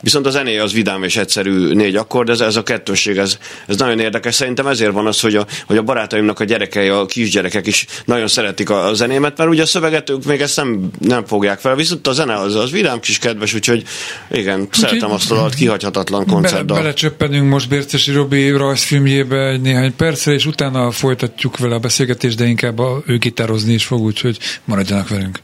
[0.00, 3.76] viszont a zenéje az vidám és egyszerű négy akkord, ez, ez a kettősség, ez, ez
[3.76, 4.34] nagyon érdekes.
[4.34, 8.28] Szerintem ezért van az, hogy a, hogy a barátaimnak a gyerekei, a kisgyerekek is nagyon
[8.28, 11.58] szeretik a, a zenémet, mert ugye a szöveg szöveget ők még ezt nem, nem fogják
[11.58, 13.84] fel, viszont a zene az, az vidám kis kedves, úgyhogy
[14.30, 16.64] igen, úgyhogy szeretem azt a kihagyhatatlan koncertdal.
[16.64, 22.36] Bele, belecsöppenünk most Bércesi Robi rajzfilmjébe egy néhány percre, és utána folytatjuk vele a beszélgetést,
[22.36, 25.38] de inkább a, ő gitározni is fog, úgyhogy maradjanak velünk.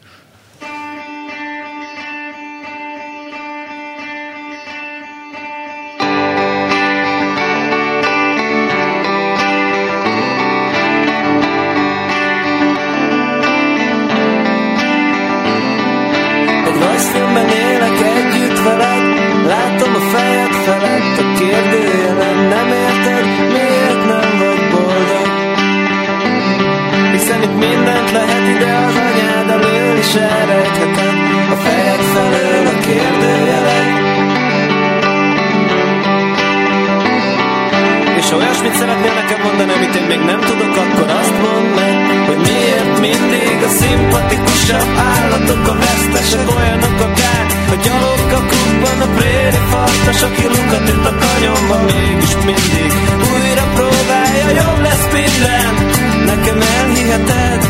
[28.07, 31.16] Út lehet ide az anyád elől is elrejtheted
[31.51, 33.95] A fejed felől a kérdőjelek.
[38.16, 42.27] És ha olyasmit szeretnél nekem mondani, amit én még nem tudok, akkor azt mondd meg,
[42.27, 50.23] hogy miért mindig a szimpatikusabb állatok, a vesztesek olyanok akár A gyalogkakukban a préri farkas,
[50.23, 52.92] aki lukat üt a kanyomban Mégis mindig
[53.33, 55.75] újra próbálja, jobb lesz minden.
[56.31, 57.61] Nekem elhiheted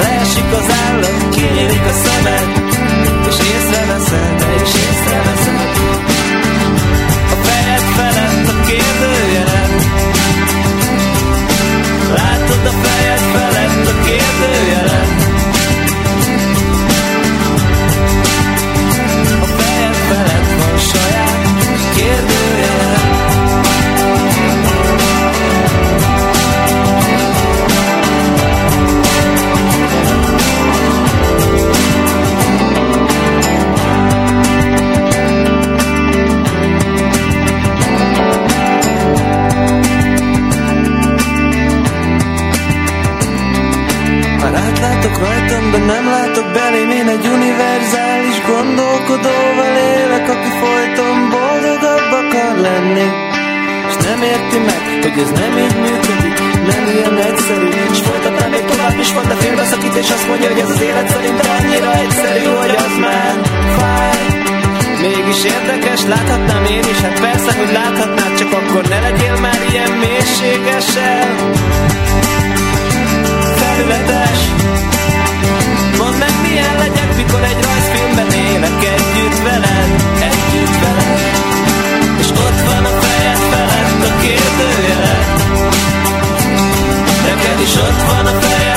[0.00, 2.48] Leesik az állat, kinyílik a szemed
[3.28, 5.68] És észreveszed, és észreveszed.
[7.34, 9.74] A fejed felett a kérdőjelet
[12.16, 15.12] Látod a fejed felett a kérdőjelet
[19.42, 21.42] A fejed felett van saját
[21.94, 22.33] kérdőjelet
[45.74, 53.08] De nem látok belém, én egy univerzális gondolkodóval élek Aki folyton boldogabb akar lenni.
[53.88, 56.36] És nem érti meg, hogy ez nem így működik
[56.72, 57.68] Nem ilyen egyszerű.
[57.92, 59.36] És folytatnám még tovább is van, de
[60.02, 63.34] és azt mondja, hogy ez az élet szerintem annyira egyszerű Hogy az már
[63.76, 64.22] fáj.
[65.00, 69.92] Mégis érdekes, láthatnám én is Hát persze, hogy láthatnád, csak akkor ne legyél már ilyen
[70.04, 71.28] mélységesen.
[84.56, 85.18] kérdőjele
[87.26, 88.73] Neked is ott van a feje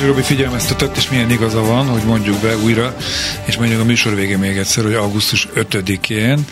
[0.00, 2.96] és Robi figyelmeztetett, és milyen igaza van, hogy mondjuk be újra,
[3.44, 6.46] és mondjuk a műsor végén még egyszer, hogy augusztus 5-én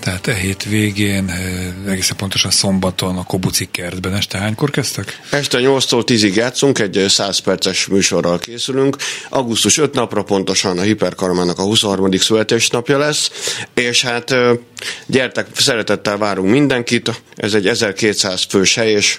[0.00, 5.20] tehát e hét végén, eh, egészen pontosan szombaton a Kobuci kertben este hánykor kezdtek?
[5.30, 8.96] Este 8-tól 10-ig játszunk, egy 100 perces műsorral készülünk.
[9.28, 12.10] Augusztus 5 napra pontosan a Hiperkarmának a 23.
[12.10, 13.30] születésnapja lesz,
[13.74, 14.34] és hát
[15.06, 17.22] gyertek, szeretettel várunk mindenkit.
[17.36, 19.18] Ez egy 1200 fős hely, és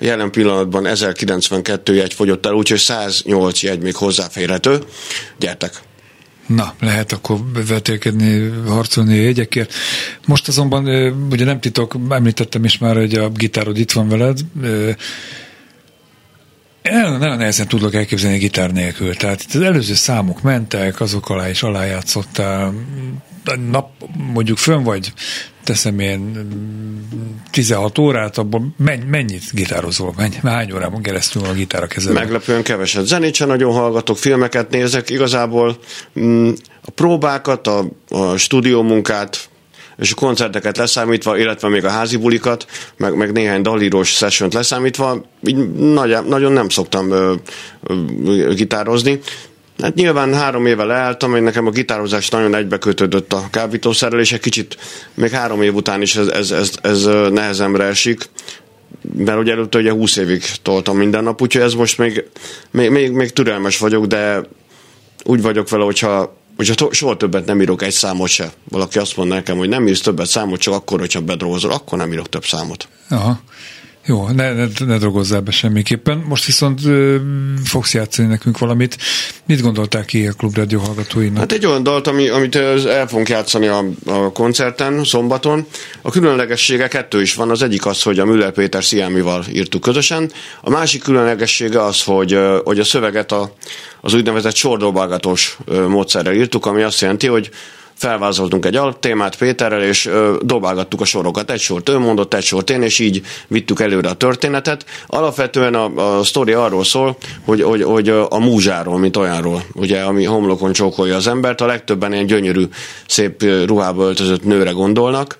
[0.00, 4.78] jelen pillanatban 1092 jegy fogyott el, úgyhogy 108 jegy még hozzáférhető.
[5.38, 5.80] Gyertek!
[6.46, 9.74] Na, lehet akkor vetélkedni, harcolni a jegyekért.
[10.26, 10.86] Most azonban,
[11.30, 14.38] ugye nem titok, említettem is már, hogy a gitárod itt van veled,
[16.82, 19.14] nagyon, nagyon nehezen tudok elképzelni gitár nélkül.
[19.14, 22.74] Tehát itt az előző számok mentek, azok alá is alájátszottál.
[23.70, 23.90] Nap,
[24.32, 25.12] mondjuk fönn vagy,
[25.64, 26.48] teszem én
[27.50, 30.14] 16 órát, abban menny, mennyit gitározol?
[30.16, 32.12] Menny, hány órában keresztül a gitár a?
[32.12, 33.06] Meglepően keveset.
[33.06, 35.10] Zenét sem nagyon hallgatok, filmeket nézek.
[35.10, 35.78] Igazából
[36.20, 36.50] mm,
[36.84, 39.48] a próbákat, a, a stúdiómunkát,
[40.00, 45.24] és a koncerteket leszámítva, illetve még a házi bulikat, meg, meg néhány dalírós sessiont leszámítva,
[45.42, 47.34] így nagy, nagyon nem szoktam ö,
[48.24, 49.20] ö, gitározni.
[49.82, 54.40] Hát nyilván három éve leálltam, hogy nekem a gitározás nagyon egybekötődött a kábítószerrel, és egy
[54.40, 54.76] kicsit
[55.14, 58.28] még három év után is ez, ez, ez, ez nehezemre esik
[59.16, 62.24] mert ugye előtte ugye 20 évig toltam minden nap, úgyhogy ez most még,
[62.70, 64.42] még, még, még türelmes vagyok, de
[65.24, 68.52] úgy vagyok vele, hogyha hogyha soha többet nem írok egy számot se.
[68.68, 72.12] Valaki azt mondja nekem, hogy nem írsz többet számot, csak akkor, hogyha bedrózol, akkor nem
[72.12, 72.88] írok több számot.
[73.08, 73.40] Aha.
[74.10, 76.24] Jó, ne, ne, ne drogozzál be semmiképpen.
[76.28, 77.16] Most viszont ö,
[77.64, 78.96] fogsz játszani nekünk valamit.
[79.46, 81.38] Mit gondolták ki a Klubrádió hallgatóinak?
[81.38, 85.66] Hát egy olyan dalt, ami, amit el fogunk játszani a, a koncerten, szombaton.
[86.02, 87.50] A különlegessége kettő is van.
[87.50, 90.32] Az egyik az, hogy a Müller Péter Sziámival írtuk közösen.
[90.60, 93.54] A másik különlegessége az, hogy, hogy a szöveget a,
[94.00, 95.58] az úgynevezett sordobálgatós
[95.88, 97.50] módszerrel írtuk, ami azt jelenti, hogy
[98.00, 101.50] felvázoltunk egy alaptémát Péterrel, és ö, dobálgattuk a sorokat.
[101.50, 104.84] Egy sort ő mondott, egy sort én, és így vittük előre a történetet.
[105.06, 110.24] Alapvetően a, a sztori arról szól, hogy, hogy, hogy a múzsáról, mint olyanról, ugye, ami
[110.24, 112.64] homlokon csókolja az embert, a legtöbben ilyen gyönyörű,
[113.06, 115.38] szép ruhába öltözött nőre gondolnak.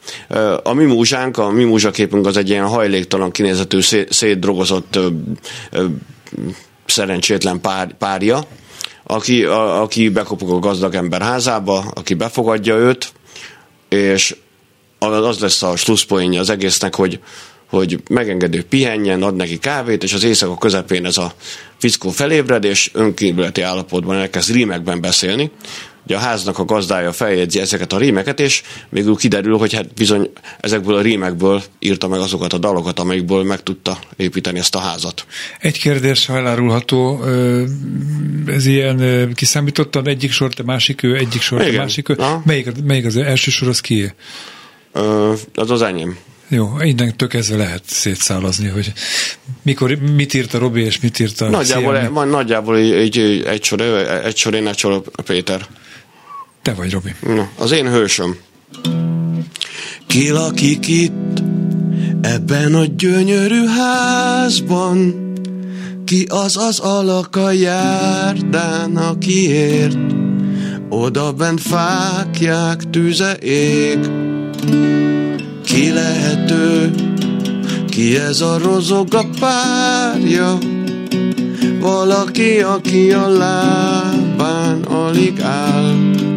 [0.63, 4.99] A mi múzsánk, a mi múzsaképünk az egy ilyen hajléktalan kinézetű, szétdrogozott
[6.87, 8.41] szerencsétlen pár, párja,
[9.15, 13.13] aki, a, aki bekopog a gazdag ember házába, aki befogadja őt,
[13.89, 14.37] és
[14.99, 17.21] az lesz a slusszpoénja az egésznek, hogy,
[17.69, 21.33] hogy megengedő pihenjen, ad neki kávét, és az éjszaka közepén ez a
[21.77, 25.51] fickó felébred, és önkívületi állapotban elkezd rímekben beszélni,
[26.05, 30.31] Ugye a háznak a gazdája feljegyzi ezeket a rímeket, és végül kiderül, hogy hát bizony
[30.61, 35.27] ezekből a rímekből írta meg azokat a dalokat, amelyikből meg tudta építeni ezt a házat.
[35.61, 37.25] Egy kérdés, ha elárulható,
[38.47, 42.17] ez ilyen kiszámítottad egyik sort, a másik ő, egyik sort, a másik ő.
[42.45, 44.15] Melyik, melyik az első sor, az kié?
[45.55, 46.19] Az az enyém.
[46.49, 48.93] Jó, innentől kezdve lehet szétszálazni, hogy
[49.63, 53.65] mikor, mit írt a Robi, és mit írt a Nagyjából, van, nagyjából egy, egy, egy
[53.65, 53.81] sor,
[54.25, 55.67] egy sor én, egy sor Péter.
[56.63, 57.15] Te vagy, Robi.
[57.21, 58.37] Na, az én hősöm.
[60.07, 61.43] Ki lakik itt,
[62.21, 65.15] ebben a gyönyörű házban?
[66.05, 69.99] Ki az az alak a járdán, aki ért?
[70.89, 73.99] Oda bent fákják, tüze ég.
[75.65, 76.91] Ki lehető,
[77.89, 80.59] ki ez a rozog a párja?
[81.81, 86.30] Valaki, aki a lábán alig áll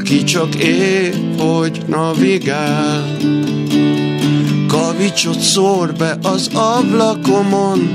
[0.00, 3.16] aki csak épp, hogy navigál.
[4.70, 7.94] Kavicsot szór be az ablakomon,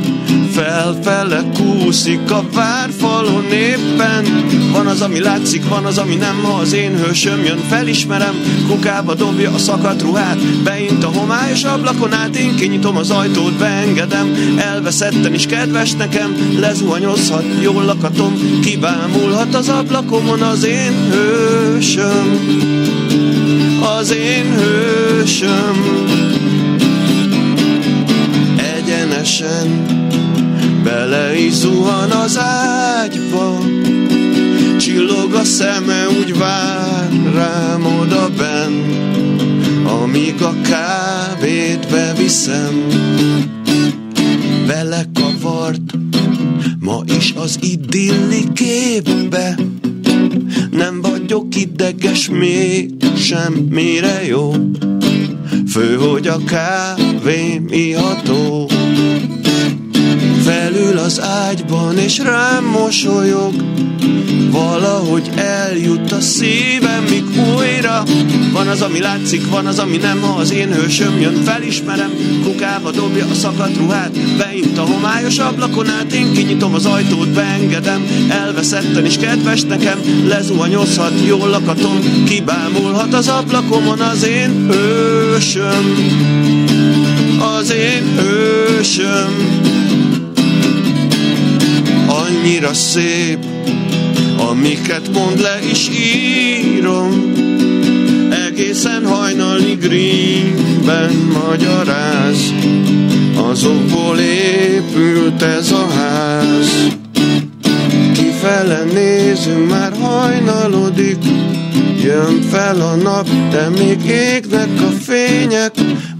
[0.51, 4.25] felfele kúszik a várfalon éppen.
[4.71, 8.35] Van az, ami látszik, van az, ami nem, ha az én hősöm jön, felismerem,
[8.67, 14.55] kukába dobja a szakadt ruhát, beint a homályos ablakon át, én kinyitom az ajtót, beengedem,
[14.57, 22.39] elveszetten is kedves nekem, lezuhanyozhat, jól lakatom, kibámulhat az ablakomon az én hősöm,
[23.99, 26.03] az én hősöm
[29.41, 29.85] egyenesen
[30.83, 33.57] bele is zuhan az ágyba
[34.79, 38.83] Csillog a szeme, úgy vár rám oda benn
[39.85, 42.87] Amíg a kávét beviszem.
[44.67, 45.91] Vele kavart
[46.79, 49.57] ma is az idilli képbe
[50.71, 54.53] Nem vagyok ideges még semmire jó.
[55.67, 58.69] Fő, hogy a kávém iható
[60.43, 63.53] fel Leül az ágyban és rám mosolyog.
[64.51, 67.23] Valahogy eljut a szívem, míg
[67.57, 68.03] újra
[68.51, 70.21] Van az, ami látszik, van az, ami nem.
[70.21, 72.11] Ha az én hősöm jön, felismerem
[72.43, 76.13] Kukába dobja a szakadt ruhát Beint a homályos ablakon át.
[76.13, 79.99] Én kinyitom az ajtót, beengedem Elveszetten is kedves nekem.
[80.27, 85.95] Lezuhanyozhat, jól lakatom Kibámulhat az ablakomon az én hősöm
[87.59, 89.61] Az én hősöm
[92.07, 93.37] Annyira szép
[94.37, 97.33] Amiket mond le is írom.
[98.47, 102.53] Egészen hajnalig greenben magyaráz
[103.35, 106.87] Azokból épült ez a ház.
[108.13, 111.17] Kifele nézünk, már hajnalodik
[112.05, 115.73] Jön fel a nap, de még égnek a fények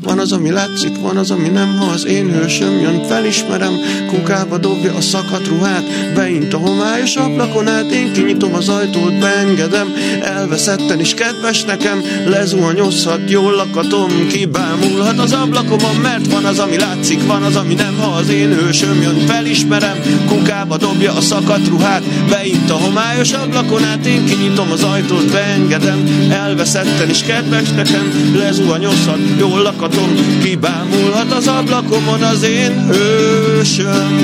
[0.05, 1.77] van az, ami látszik, van az, ami nem.
[1.77, 3.73] Ha az én hősöm jön, felismerem
[4.07, 9.93] Kukába dobja a szakadt ruhát Beint a homályos ablakon át Én kinyitom az ajtót, beengedem
[10.21, 17.25] Elveszetten is kedves nekem Lezuhanyozhat, jól lakatom Kibámulhat az ablakomon Mert van az, ami látszik,
[17.27, 17.97] van az, ami nem.
[17.99, 19.97] Ha az én hősöm jön, felismerem
[20.27, 26.29] Kukába dobja a szakadt ruhát Beint a homályos ablakon át Én kinyitom az ajtót, beengedem
[26.29, 34.15] Elveszetten is kedves nekem Lezuhanyozhat, jól lakatom látom, kibámulhat az ablakomon az én hősöm,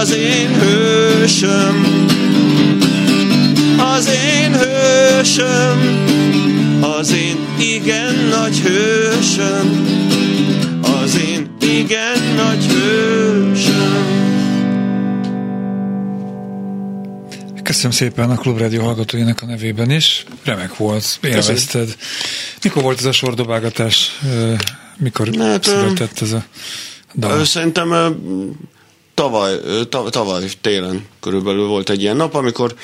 [0.00, 1.86] az én hősöm,
[3.96, 5.78] az én hősöm,
[6.98, 9.86] az én igen nagy hősöm,
[11.02, 13.29] az én igen nagy hősöm.
[17.70, 20.24] Köszönöm szépen a Klubrádió hallgatóinak a nevében is.
[20.44, 21.96] Remek volt, élvezted.
[22.62, 24.20] Mikor volt ez a sordobálgatás?
[24.96, 26.44] Mikor hát, született ez a
[27.14, 27.44] dal?
[27.44, 28.16] Szerintem
[29.14, 29.54] tavaly,
[30.10, 32.74] tavaly télen körülbelül volt egy ilyen nap, amikor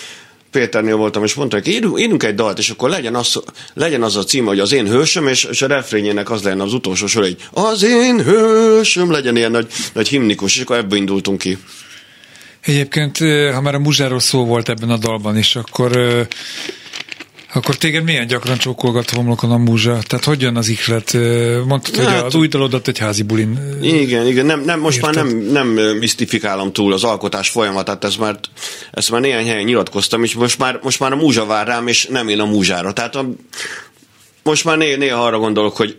[0.51, 3.43] Péternél voltam, és mondta, hogy írunk, írunk egy dalt, és akkor legyen az,
[3.75, 6.73] legyen az a cím, hogy az én hősöm, és, és a refrényének az lenne az
[6.73, 11.39] utolsó sor, hogy az én hősöm, legyen ilyen nagy, nagy himnikus, és akkor ebből indultunk
[11.39, 11.59] ki.
[12.67, 13.19] Egyébként,
[13.53, 16.27] ha már a muzsáról szó volt ebben a dalban is, akkor
[17.55, 19.99] akkor téged milyen gyakran csókolgat homlokon a múzsa?
[20.07, 21.13] Tehát hogy jön az ihlet?
[21.67, 25.15] Mondtad, hát, hogy az új dalodat egy házi bulin Igen, igen, nem, nem, most érted?
[25.15, 28.39] már nem, nem misztifikálom túl az alkotás folyamatát, ez már,
[28.93, 32.07] ezt már néhány helyen nyilatkoztam, és most már, most már a múzsa vár rám, és
[32.07, 32.93] nem én a múzsára.
[32.93, 33.29] Tehát a,
[34.43, 35.97] most már néha, néha arra gondolok, hogy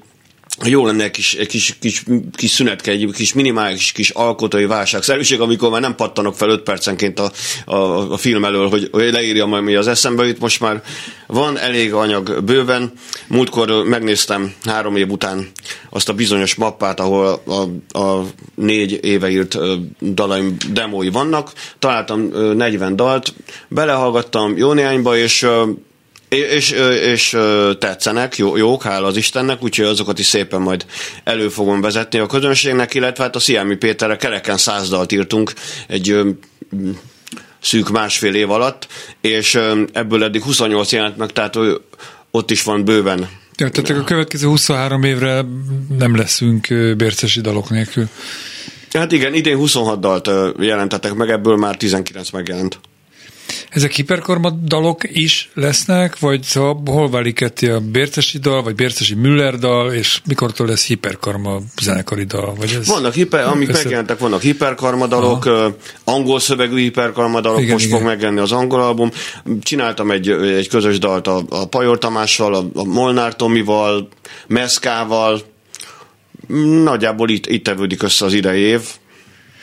[0.66, 2.04] jó lenne egy kis, egy kis, kis,
[2.36, 7.20] kis szünetke, egy kis minimális kis alkotói válságszerűség, amikor már nem pattanok fel 5 percenként
[7.20, 7.32] a,
[7.66, 10.40] a, a film elől, hogy, hogy leírjam majd mi az eszembe jut.
[10.40, 10.84] Most már
[11.28, 12.92] van elég anyag bőven.
[13.28, 15.52] Múltkor megnéztem három év után
[15.90, 19.58] azt a bizonyos mappát, ahol a, a négy éve írt
[20.14, 21.52] dalaim demói vannak.
[21.80, 22.22] Találtam
[22.56, 23.34] 40 dalt,
[23.68, 25.48] belehallgattam jó néhányba, és
[26.30, 26.72] és,
[27.04, 27.38] és
[27.80, 30.86] tetszenek, jó, jók, hála az Istennek, úgyhogy azokat is szépen majd
[31.24, 35.54] elő fogom vezetni a közönségnek, illetve hát a Sziámi Péterre kereken száz dalt írtunk
[35.88, 36.20] egy
[37.62, 38.88] szűk másfél év alatt,
[39.22, 39.60] és
[39.94, 41.56] ebből eddig 28 jelent meg, tehát
[42.32, 43.30] ott is van bőven.
[43.58, 45.46] Ja, tehát a következő 23 évre
[45.98, 46.68] nem leszünk
[46.98, 48.10] bércesi dalok nélkül.
[48.92, 52.80] Hát igen, idén 26 dalt jelentettek meg, ebből már 19 megjelent.
[53.70, 59.14] Ezek hiperkarma dalok is lesznek, vagy szóval hol válik ketté a Bércesi dal, vagy Bércesi
[59.14, 62.56] Müller dal, és mikortól lesz hiperkarma zenekari dal?
[62.56, 63.82] Vagy ez vannak, hiper, amik össze...
[63.82, 65.76] megjelentek, vannak hiperkarma dalok, Aha.
[66.04, 67.98] angol szövegű hiperkarma dalok, igen, most igen.
[67.98, 69.12] fog megjelenni az angol album.
[69.62, 74.08] Csináltam egy, egy közös dalt a, a Pajor Tamással, a, a Molnár Tomival,
[74.48, 75.42] Meszkával,
[76.84, 78.82] nagyjából itt, itt tevődik össze az idei év.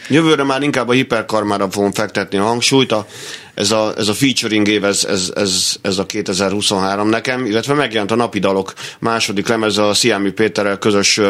[0.08, 2.92] Jövőre már inkább a hiperkarmára fogom fektetni a hangsúlyt.
[2.92, 3.06] A,
[3.54, 8.10] ez, a, ez a featuring év, ez, ez, ez, ez a 2023 nekem, illetve megjelent
[8.10, 11.20] a napi dalok második lemez a Sziámi Péterrel közös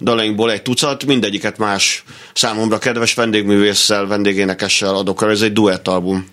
[0.00, 6.26] dalainkból egy tucat, mindegyiket más számomra kedves vendégművésszel, vendégénekessel adok el, ez egy duett album.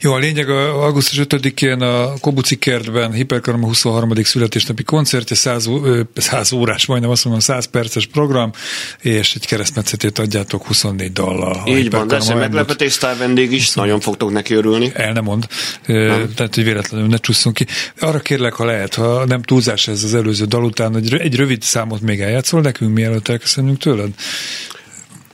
[0.00, 4.14] Jó, a lényeg augusztus 5-én a Kobuci kertben Hiperkarma 23.
[4.14, 5.68] születésnapi koncertje, 100,
[6.14, 8.52] 100 órás, majdnem azt mondom, 100 perces program,
[9.00, 11.62] és egy keresztmetszetét adjátok 24 dallal.
[11.66, 13.74] Így van, lesz egy meglepetés vendég is, 20...
[13.74, 14.90] nagyon fogtok neki örülni.
[14.94, 15.46] El nem mond,
[15.86, 16.32] nem.
[16.34, 17.66] tehát hogy véletlenül ne csusszunk ki.
[18.00, 21.62] Arra kérlek, ha lehet, ha nem túlzás ez az előző dal után, hogy egy rövid
[21.62, 24.10] számot még eljátszol nekünk, mielőtt elköszönünk tőled?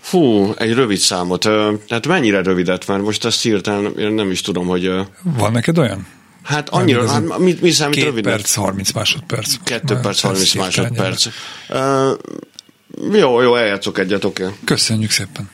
[0.04, 1.40] Fú, egy rövid számot.
[1.88, 2.86] Tehát mennyire rövidet?
[2.86, 4.90] Mert most ezt hirtelen én nem is tudom, hogy...
[5.22, 6.06] Van neked olyan?
[6.42, 8.24] Hát annyira, hát mi, mi számít két rövid?
[8.24, 9.54] perc, 30 másodperc.
[9.64, 11.26] Kettő perc, 30 másodperc.
[11.68, 12.10] Uh,
[13.12, 14.42] jó, jó, eljátszok egyet, oké.
[14.42, 14.54] Okay.
[14.64, 15.50] Köszönjük szépen.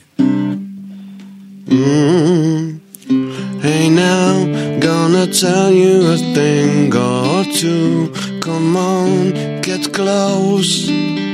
[1.74, 2.68] Mm.
[3.60, 4.44] Hey now,
[4.78, 8.10] gonna tell you a thing or two.
[8.40, 11.28] Come on, get close.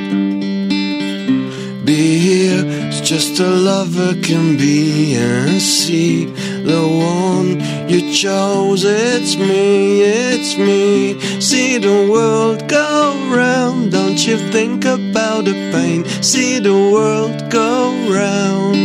[1.86, 8.84] Be here, it's just a lover can be and see the one you chose.
[8.84, 11.20] It's me, it's me.
[11.40, 13.92] See the world go round.
[13.92, 16.04] Don't you think about the pain?
[16.24, 18.82] See the world go round.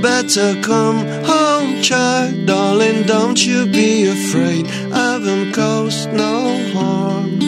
[0.00, 3.02] Better come home, child, darling.
[3.02, 4.66] Don't you be afraid.
[4.94, 7.38] I haven't caused no harm.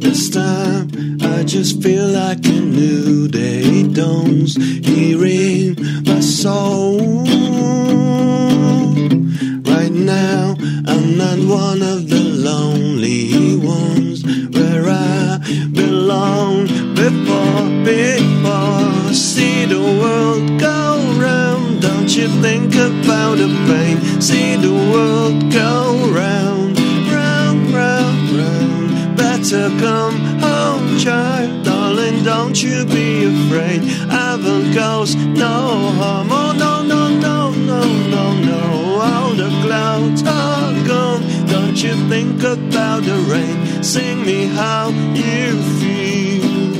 [0.00, 0.77] This time
[1.38, 6.98] I just feel like a new day dawns here in my soul.
[9.62, 15.38] Right now, I'm not one of the lonely ones where I
[15.70, 16.66] belong
[16.96, 19.14] before, before.
[19.14, 24.20] See the world go round, don't you think about the pain?
[24.20, 26.80] See the world go round,
[27.12, 29.16] round, round, round.
[29.16, 30.27] Better come
[31.08, 33.80] child, darling, don't you be afraid.
[34.20, 35.56] Haven't caused no
[36.00, 36.28] harm.
[36.30, 37.80] Oh, no, no, no, no,
[38.14, 38.62] no, no.
[39.10, 41.22] All the clouds are gone.
[41.54, 43.56] Don't you think about the rain?
[43.82, 44.88] Sing me how
[45.24, 45.46] you
[45.80, 46.74] feel.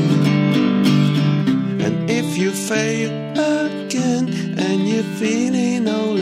[1.86, 3.10] And if you fail
[3.62, 4.24] again
[4.64, 6.17] and you're feeling all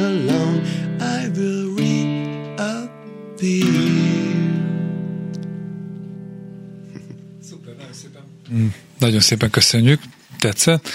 [8.99, 10.01] Nagyon szépen köszönjük,
[10.39, 10.89] tetszett.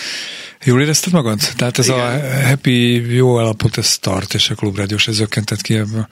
[0.63, 1.39] Jól érezted magad?
[1.55, 1.99] Tehát ez Igen.
[1.99, 6.07] a happy, jó alapot, ez tart, és a klubrádiós ez zökkentett ki ebből.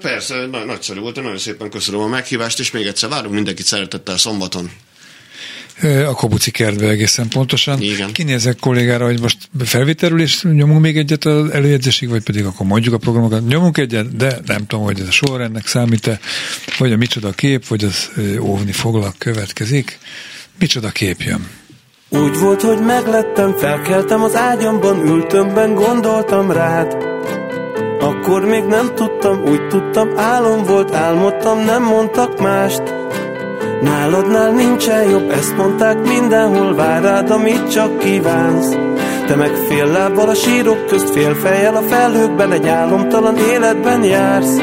[0.00, 4.18] Persze, na- nagyszerű volt, nagyon szépen köszönöm a meghívást, és még egyszer várunk mindenkit szeretettel
[4.18, 4.70] szombaton.
[5.82, 7.80] A Kobuci kertbe egészen pontosan.
[7.80, 8.12] Igen.
[8.12, 12.94] Kinézek kollégára, hogy most felvételül is nyomunk még egyet az előjegyzésig, vagy pedig akkor mondjuk
[12.94, 13.46] a programokat.
[13.46, 16.20] Nyomunk egyet, de nem tudom, hogy ez a sorrendnek számít-e,
[16.78, 19.98] vagy a micsoda kép, vagy az óvni foglak következik.
[20.58, 21.46] Micsoda kép jön.
[22.08, 26.96] Úgy volt, hogy meglettem, felkeltem az ágyamban, ültömben, gondoltam rád.
[28.00, 32.82] Akkor még nem tudtam, úgy tudtam, álom volt, álmodtam, nem mondtak mást.
[33.82, 38.68] Náladnál nincsen jobb, ezt mondták mindenhol, vár rád, amit csak kívánsz.
[39.26, 44.56] Te meg fél lábbal a sírok közt, fél fejjel a felhőkben, egy álomtalan életben jársz.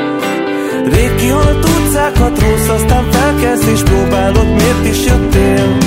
[0.86, 5.78] Rég kihalt utcákat rossz, aztán felkelsz és próbálod, miért is jöttél.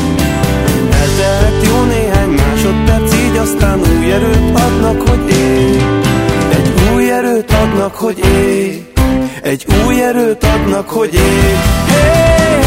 [0.91, 5.77] Eltelhet jó néhány másodperc, így aztán új erőt adnak, hogy élj.
[6.51, 8.83] Egy új erőt adnak, hogy élj.
[9.43, 11.55] Egy új erőt adnak, hogy élj.
[11.89, 12.64] Hey,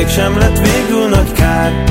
[0.00, 1.84] mégsem lett végül nagy kár.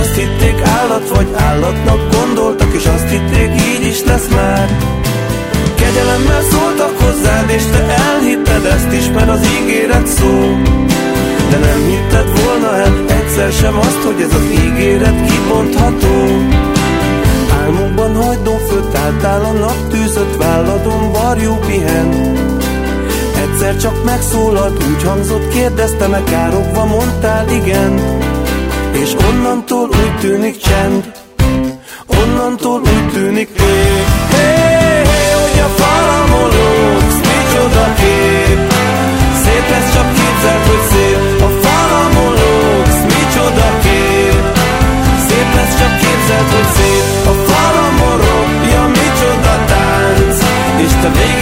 [0.00, 4.68] Azt hitték állat vagy állatnak gondoltak, és azt hitték így is lesz már.
[5.74, 10.56] Kegyelemmel szóltak hozzád, és te elhitted ezt is, mert az ígéret szó.
[11.50, 16.16] De nem hitted volna el egyszer sem azt, hogy ez az ígéret kibontható.
[17.62, 22.08] Álmokban hagydon főtt álltál a naptűzött válladon, varjú pihen.
[23.52, 28.00] Egyszer csak megszólalt, úgy hangzott, kérdezte károgva, mondtál igen.
[28.92, 31.12] És onnantól úgy tűnik csend.
[32.06, 34.50] Onnantól úgy tűnik ég Hé,
[35.10, 38.60] hé, hogy a falamon lógsz Micsoda kép.
[39.42, 41.18] Szép lesz, csak képzeld, hogy szép.
[41.48, 44.44] A falamon lógsz Micsoda kép.
[45.28, 47.04] Szép lesz, csak képzeld, hogy szép.
[47.32, 50.36] A falamon ropja, micsoda tánc.
[50.84, 51.37] És te végig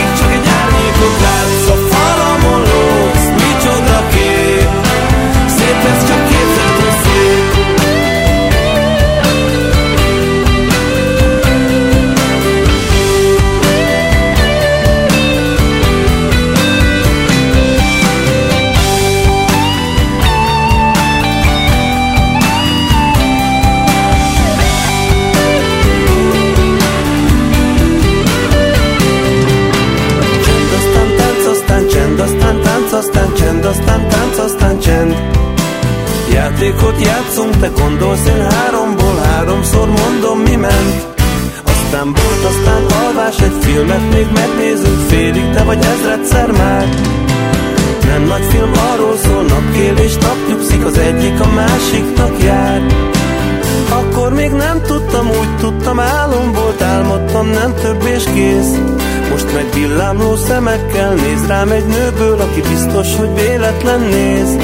[60.37, 64.57] Villámló szemekkel néz rám egy nőből, aki biztos, hogy véletlen néz.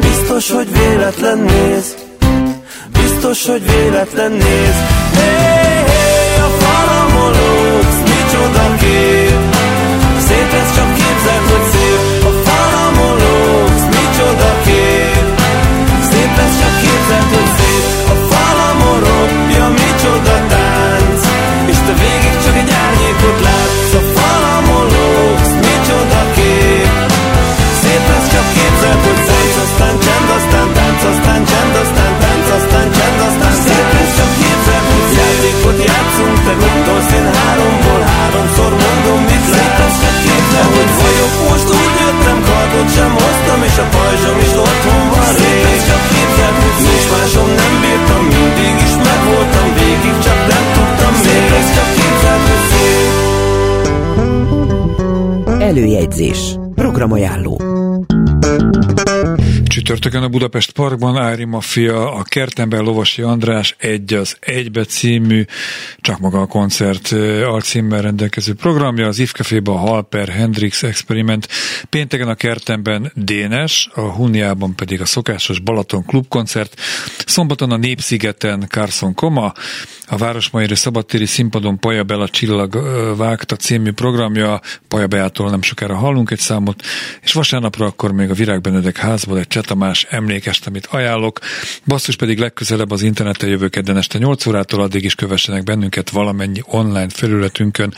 [0.00, 1.94] Biztos, hogy véletlen néz.
[2.92, 4.76] Biztos, hogy véletlen néz.
[5.14, 9.40] Hey, hey, a falamon lógsz, micsoda kép.
[10.26, 12.24] Szép ez csak képzeld, hogy szép.
[12.30, 15.24] A falamon lógsz, micsoda kép.
[16.10, 17.84] Szép ez csak képzeld, hogy szép.
[18.14, 21.22] A falamon robja, micsoda tánc.
[21.70, 22.19] És te végig
[36.20, 36.38] játszunk.
[36.46, 39.44] Te gondolsz, én háromból háromszor mondom, mit
[39.86, 44.52] ez csak képzeld, hogy vagyok most úgy jöttem, kardot sem hoztam, és a pajzsom is
[44.66, 45.32] otthon van
[45.74, 51.12] ez csak képzeld, hogy nincs másom, nem bírtam, mindig is megvoltam, végig csak nem tudtam,
[51.60, 51.88] ez csak
[52.70, 53.08] szép.
[55.70, 56.40] Előjegyzés.
[56.74, 57.69] Programajánló.
[59.64, 65.44] Csütörtökön a Budapest Parkban Ári Mafia, a Kertember Lovasi András egy az egybe című,
[66.00, 67.12] csak maga a koncert
[67.44, 71.48] alcímmel rendelkező programja, az If Caféban a Halper Hendrix Experiment,
[71.90, 76.80] pénteken a Kertemben Dénes, a Huniában pedig a szokásos Balaton klubkoncert,
[77.26, 79.52] szombaton a Népszigeten Carson Koma,
[80.06, 82.78] a Városmairi Szabadtéri Színpadon Paja Bela Csillag
[83.16, 86.82] vágta című programja, Paja Beától nem sokára hallunk egy számot,
[87.22, 91.38] és vasárnapra akkor még a Virág Benedek házból egy Csetamás emlékest, amit ajánlok.
[91.86, 96.60] Basszus pedig legközelebb az interneten jövő kedden este 8 órától, addig is kövessenek bennünket valamennyi
[96.64, 97.94] online felületünkön.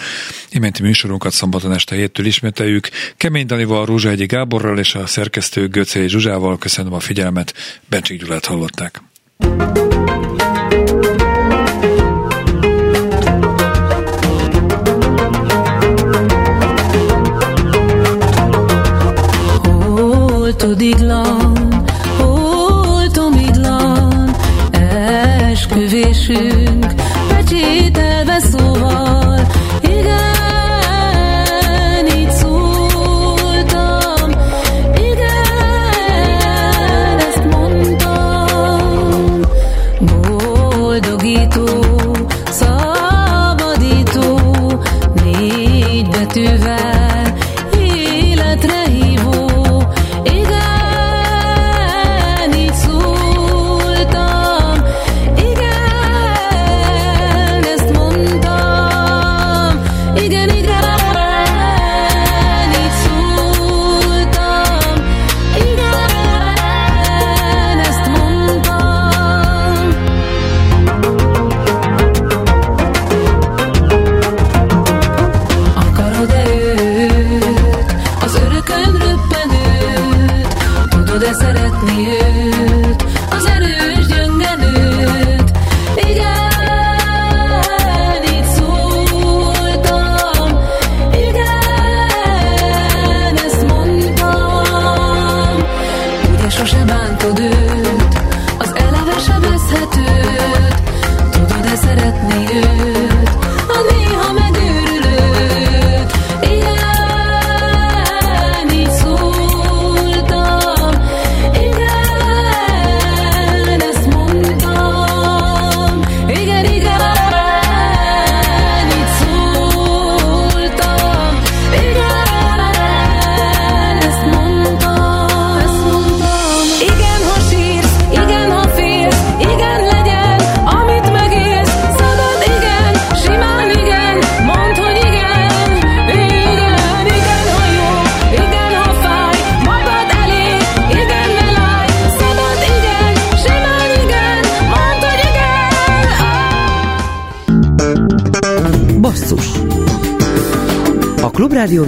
[0.50, 2.88] Iménti műsorunkat szombaton este héttől ismételjük.
[3.16, 7.54] Kemény Danival, Rózsahegyi Gáborral és a szerkesztő Göcé Zsuzsával köszönöm a figyelmet.
[7.88, 9.00] Bencsik Gyulát hallották.
[20.62, 21.82] Holtodiglan,
[22.18, 23.56] holtomiglan,
[25.50, 27.01] esküvésünk,